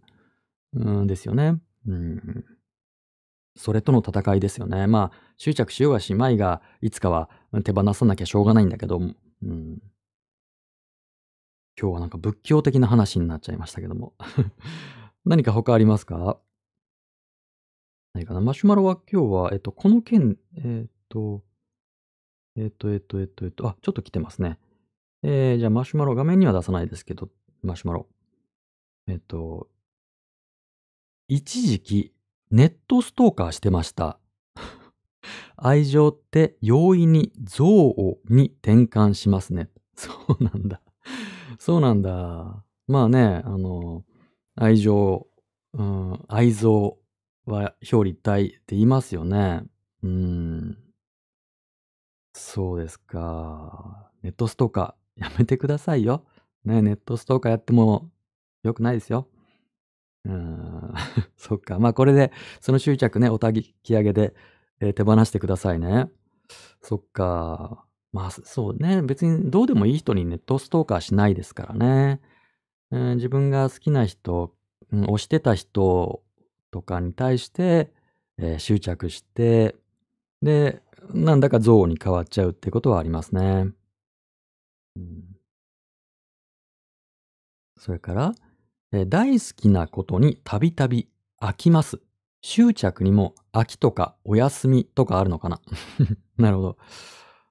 [0.72, 1.58] うん、ですよね。
[1.88, 2.44] うん
[3.56, 4.86] それとの戦いですよね。
[4.86, 7.28] まあ、執着しようがしまいが、いつかは
[7.64, 9.82] 手放さなきゃしょうがないんだけど、うん、
[11.78, 14.14] 今日はなんか仏教的な話になっちゃいましたけども。
[15.26, 16.40] 何か他ありますか？
[18.14, 18.40] 何かな？
[18.40, 21.44] マシュマロは今日は、えっと、この件、えっと、
[22.56, 24.58] えっと、えっと、えっと、えっと、あ、ちょっと来てますね。
[25.22, 27.28] えー、じゃあマシュマロ、画面には出さないですけど、
[27.62, 28.08] マシュマロ。
[29.08, 29.68] えっと、
[31.28, 32.14] 一時期、
[32.50, 34.18] ネットストーカーしてました。
[35.56, 37.64] 愛情って容易に憎
[37.96, 39.68] 悪に転換しますね。
[39.94, 40.80] そうなんだ。
[41.58, 42.64] そうなんだ。
[42.86, 44.04] まあね、あの、
[44.54, 45.26] 愛情、
[45.74, 46.96] うん、愛憎
[47.46, 49.62] は表裏一体って言いますよね。
[50.02, 50.78] うん。
[52.32, 54.10] そうですか。
[54.22, 56.24] ネットストーカー、やめてくださいよ。
[56.64, 58.10] ね、ネットストーカーやっても
[58.62, 59.28] 良くないですよ。
[60.24, 60.92] うん、
[61.36, 61.78] そっか。
[61.78, 64.34] まあこれで、その執着ね、おたき上げで、
[64.80, 66.10] えー、手放してくださいね。
[66.82, 67.85] そっか。
[68.16, 69.02] まあそうね。
[69.02, 72.22] 別にどうでもいい人にネットストーカーしないですからね。
[72.90, 74.54] えー、自分が好きな人、
[74.90, 76.22] うん、推してた人
[76.70, 77.92] とかに対して、
[78.38, 79.76] えー、執着して、
[80.40, 80.80] で、
[81.12, 83.66] なんだか憎悪に変わっちゃうってことはありますね。
[84.96, 85.36] うん、
[87.76, 88.34] それから、
[88.92, 92.00] え大好きなことにたびたび飽きます。
[92.40, 95.60] 執着にも飽きとかお休みとかあるのかな
[96.38, 96.78] なるほど。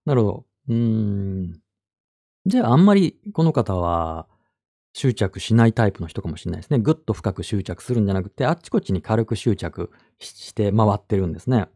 [0.05, 0.45] なるほど。
[0.67, 1.61] うん。
[2.45, 4.27] じゃあ、あんまりこの方は
[4.93, 6.79] 執着しないタイプの人かもしれないですね。
[6.79, 11.67] ぐっと深く執着するんじゃなくて、あっちこっちに軽く執着して回ってるんですね。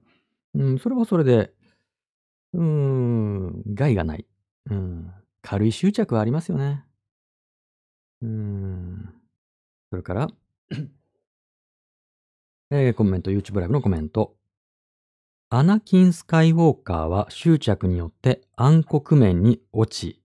[0.55, 1.53] うん、それはそれで、
[2.53, 4.25] うーん、害がない。
[4.69, 5.11] うん、
[5.41, 6.85] 軽い執着はありますよね。
[8.21, 9.13] うん。
[9.89, 10.29] それから
[12.71, 14.38] えー、コメント、YouTube ライブのコメント。
[15.51, 20.21] アナキン・スカイウォーカーは執着によって暗黒面に落ち、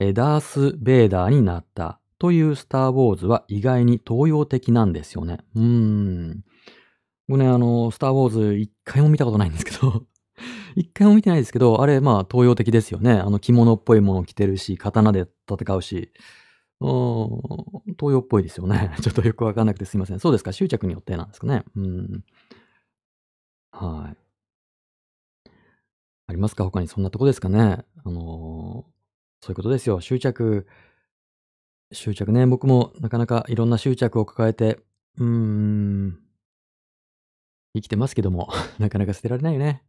[0.00, 5.40] エダース・ベーダーになったというスター・ウォーズは意外に東洋的なんですよね。
[5.54, 6.44] うーん。
[7.28, 10.06] 僕ね、あの、スター・ウォーズ一回も見たことないんですけど
[10.76, 13.12] 一回も見てないですけど、あれ、まあ、東洋的ですよね。
[13.12, 16.10] あの、着物っぽいもの着てるし、刀で戦うし、
[16.80, 16.86] う、
[18.00, 18.94] 東洋っぽいですよね。
[19.02, 20.20] ちょっとよくわかんなくてすいません。
[20.20, 21.64] そうですか、執着によってなんですかね。
[21.76, 22.24] うん。
[23.70, 24.23] はい。
[26.26, 26.64] ありますか？
[26.64, 27.84] 他にそんなとこですかね？
[28.04, 28.84] あの
[29.40, 30.00] そういうことですよ。
[30.00, 30.66] 執着、
[31.92, 32.46] 執着ね。
[32.46, 34.78] 僕もなかなかいろんな執着を抱えて、
[35.18, 36.18] うーん、
[37.74, 38.48] 生きてますけども、
[38.78, 39.82] なかなか捨てられないよね。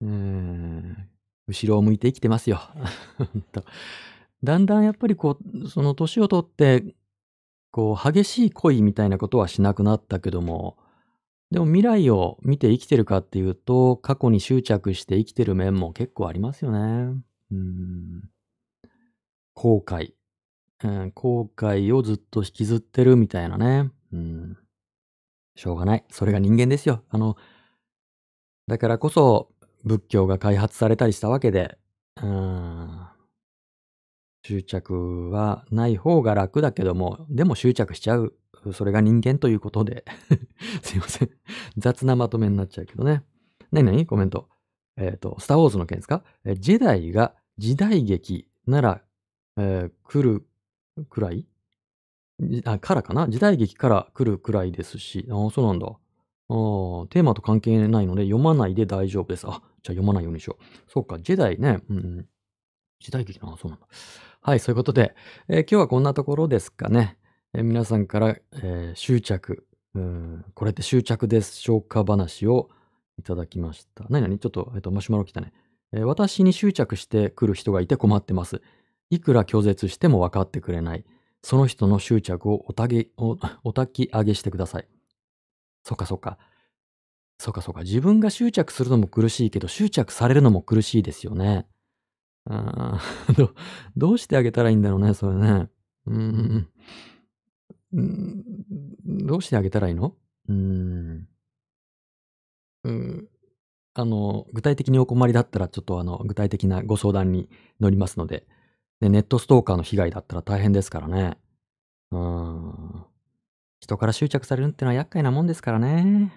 [0.00, 1.08] うーん、
[1.46, 2.60] 後ろを向いて生きてますよ。
[4.42, 6.94] だんだんやっぱりこう、その年を取って、
[7.70, 10.78] こう、激しい恋みたいなことはしなくなったけども、
[11.50, 17.22] でも未来を見て生きてるかっていうと、過去に執着して生きてる面も結構ありますよね。
[17.50, 18.22] うん。
[19.54, 20.12] 後悔。
[20.84, 23.90] うん、後悔をずっと引きずってるみたいなね。
[24.12, 24.56] うん。
[25.56, 26.04] しょうがない。
[26.10, 27.02] それが人間ですよ。
[27.08, 27.36] あの、
[28.68, 29.50] だからこそ
[29.84, 31.78] 仏教が開発されたりしたわけで、
[32.22, 33.08] うん。
[34.44, 38.34] 執着はない方が楽だけども、でも執着しちゃう
[38.72, 40.04] それが人間ということで
[40.82, 41.30] すいません
[41.76, 43.24] 雑なまとめになっちゃうけどね。
[43.72, 44.48] なになにコメント。
[44.96, 46.24] えっ、ー、と、スターウォーズの件ですか？
[46.44, 49.02] えジェダイが時代劇なら、
[49.56, 50.46] えー、来る
[51.08, 51.46] くらい？
[52.64, 53.28] あ、からかな？
[53.28, 55.26] 時代劇から来るくらいですし。
[55.30, 55.86] ああ、そうなんだ。
[55.86, 55.94] あ
[57.10, 59.46] テーマと関係ないので読まないで大丈夫です。
[59.46, 60.64] あ、じゃあ読まないようにしよう。
[60.90, 61.82] そうか、ジェダイね。
[61.90, 62.26] うん、
[63.00, 63.86] 時代劇な、そうなんだ。
[64.40, 65.14] はい、そういうことで、
[65.48, 67.18] えー、今日はこんなところですかね。
[67.54, 72.68] え、皆さんから、えー、執着、うん、これって執着でしょうか話を
[73.18, 74.04] いただきました。
[74.10, 75.52] 何々ちょっと、えっ、と、マシュマロ来たね、
[75.92, 78.62] えー、私に執着してくる人がいて困ってます。
[79.10, 81.04] いくら拒絶しても分かってくれない。
[81.42, 84.88] その人の執着をおたげ、お、おたき上げしてください。
[85.84, 86.38] そっかそっか。
[87.38, 87.82] そっかそっか。
[87.82, 91.66] 自分が執着するのも苦しいけど、執着されるのも苦しいですよね。
[92.50, 93.00] あ
[93.36, 93.54] ど
[93.96, 95.68] どうしてあげたらいいんだろうね、それね。
[96.06, 96.68] うん。
[97.92, 98.44] うん、
[99.26, 100.14] どうしてあげたらいいの？
[100.48, 101.28] うーん。
[102.84, 103.28] うん。
[103.94, 107.48] あの、具体的にお困りだったら、ちょっとあの、具体的なご相談に
[107.80, 108.46] 乗りますので、
[109.00, 111.38] で、ネットストーカーの被害だったら大変ですからね。
[112.12, 113.04] うん。
[113.80, 116.32] 人から執着されるってのは厄介なもんですからね。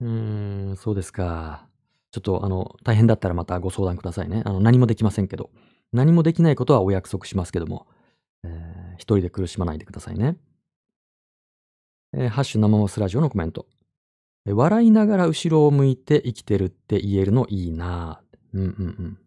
[0.00, 1.66] うーん、そうですか。
[2.10, 4.42] ちょっとあの、大変だったらまたご相談くださいね。
[4.44, 5.50] あの、何もできませんけど。
[5.92, 7.86] 何もできないことはお約束しますけども。
[8.44, 10.36] えー、一人で苦しまないでくださいね。
[12.12, 13.66] えー、ハッシュ生マスラジオのコメント。
[14.48, 18.22] 笑いながら後ろを向いて生きてるって言えるのいいな
[18.52, 18.68] うんうんう
[19.02, 19.18] ん。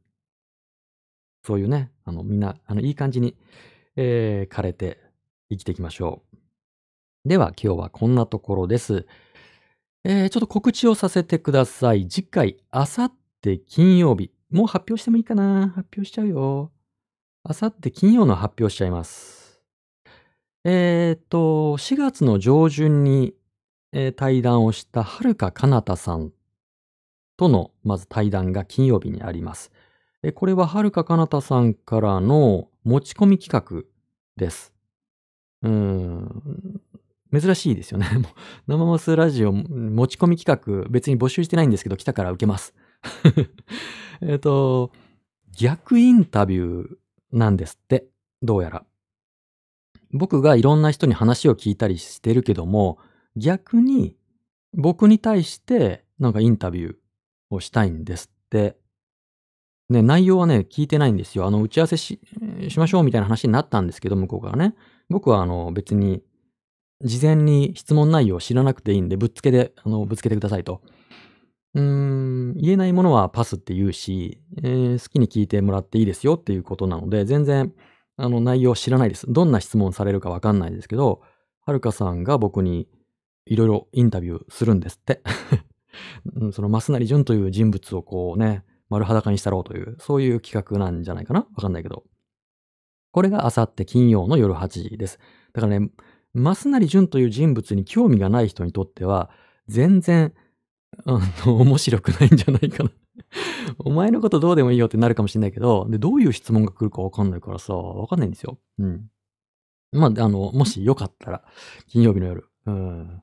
[1.45, 3.35] そういうね、あの、みんな、あの、いい感じに、
[3.95, 4.99] えー、枯れて
[5.49, 6.23] 生きていきましょ
[7.25, 7.29] う。
[7.29, 9.05] では、今日はこんなところです。
[10.05, 12.07] えー、ちょっと告知をさせてください。
[12.07, 14.31] 次回、あさって金曜日。
[14.49, 16.71] もう発表してもいいかな発表しちゃうよ。
[17.43, 19.61] あさって金曜の発表しちゃいます。
[20.65, 23.33] えっ、ー、と、4月の上旬に、
[23.93, 26.31] えー、対談をしたはるかかなたさん
[27.37, 29.71] との、まず対談が金曜日にあります。
[30.21, 33.83] えこれははるかかなたさんからの持ち込み企画
[34.35, 34.73] です。
[35.61, 36.81] うーん。
[37.31, 38.07] 珍しいですよね。
[38.67, 42.73] 生マスラジオ持ち込み企画別に募集してないんですけど来たから受けます。
[44.21, 44.91] えっと、
[45.57, 46.97] 逆インタビュー
[47.31, 48.05] なんですって。
[48.41, 48.85] どうやら。
[50.11, 52.97] 僕がいろんな人に話を聞いたりしてるけども、
[53.35, 54.15] 逆に
[54.73, 56.95] 僕に対してなんかインタビュー
[57.49, 58.77] をしたいんですって。
[59.89, 61.47] ね、内容はね、聞いてないんですよ。
[61.47, 62.19] あの、打ち合わせし
[62.77, 64.75] ましょうみたいな話になったんですけど、向こうからね。
[65.09, 66.21] 僕はあの、別に、
[67.01, 70.81] 事前に質問内容を知らなくていいんで、ぶっつけで、あの、ぶつけてくださいと。
[71.75, 77.73] うーん、言えないものはパスって言うし、えー、好きに聞いてもらっていいですよっていうことなので、全然、
[78.17, 79.25] あの、内容知らないです。
[79.29, 81.21] どんな質問されるかわかんないですけど、
[81.65, 82.87] はるかさんが僕に
[83.45, 85.21] いろいろインタビューするんですって。
[86.51, 91.41] その、増成淳という人物をこうね、丸裸にしたろうという、そういう企画なんじゃないかな？
[91.41, 92.03] わかんないけど。
[93.11, 95.19] これがあさって金曜の夜8時です。
[95.53, 95.89] だからね、
[96.35, 99.29] 増成淳という人物に興味がない人にとっては、
[99.67, 100.33] 全然、
[101.05, 102.91] あの、面白くないんじゃないかな
[103.79, 108.57] お前のことどうでもいいよってなるかもしれないけど、で、どういう質問が来るかわかんないからさ、わかんないんですよ。
[108.79, 109.09] うん。
[109.91, 111.43] まあ、あの、もしよかったら、
[111.87, 113.21] 金曜日の夜、うん。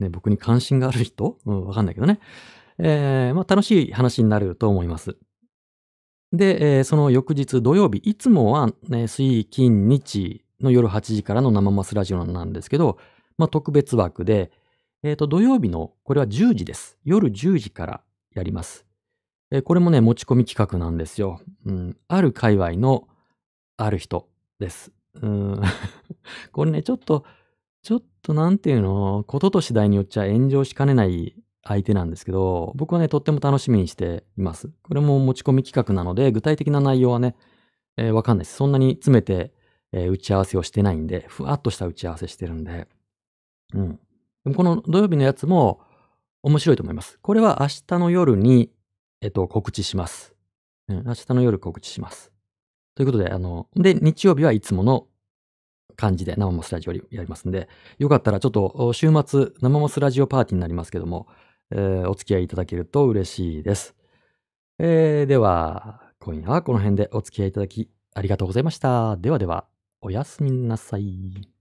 [0.00, 1.38] ね、僕に関心がある人？
[1.44, 2.18] うん、わかんないけどね。
[2.78, 5.16] えー、まあ、楽しい話になると思います。
[6.32, 12.98] で、えー、その翌日土曜日、いつもはね、水、金、日の夜8時からの生マスラジオなんですけど、
[13.36, 14.50] まあ、特別枠で、
[15.04, 16.96] えっ、ー、と、土曜日の、これは10時です。
[17.04, 18.00] 夜10時から
[18.34, 18.86] やります。
[19.50, 21.40] えー、これもね、持ち込み企画なんですよ。
[21.66, 23.08] うん、ある界隈の
[23.76, 24.28] ある人
[24.60, 24.92] です。
[25.20, 25.60] うん、
[26.52, 27.24] これね、ちょっと、
[27.82, 31.34] ちょっとなんていうの、ことと次第によっちゃ炎上しかねない
[31.64, 34.70] 相手なんですけど、僕はね、とっても楽しみにしています。
[34.82, 37.34] これも持ち込み企画なので、具体的な内容はね、
[37.96, 38.56] えー、わかんないです。
[38.56, 39.52] そんなに詰めて、
[39.90, 42.86] えー、打ち合わせをしてないんで、ふわっとした打ち合わせしてるんで、
[43.74, 44.00] うん。
[44.44, 45.80] この土曜日のやつも
[46.42, 47.18] 面白いと思います。
[47.22, 48.70] これは明日の夜に、
[49.20, 50.34] えっと、告知します。
[50.88, 52.32] うん、明日の夜告知します。
[52.94, 55.06] ということで、あの、で、日曜日はいつもの
[55.96, 57.68] 感じで生モスラジオやりますんで、
[57.98, 61.28] よかったらちょっと週末生モスラジオパーティーになりますけども、
[61.70, 63.94] えー、お付き合いいただけると嬉しいです。
[64.78, 69.16] えー、では、今夜はこの辺でお付き合いいただきありがとうございました。
[69.16, 69.66] ではでは、
[70.00, 71.51] おやすみなさい。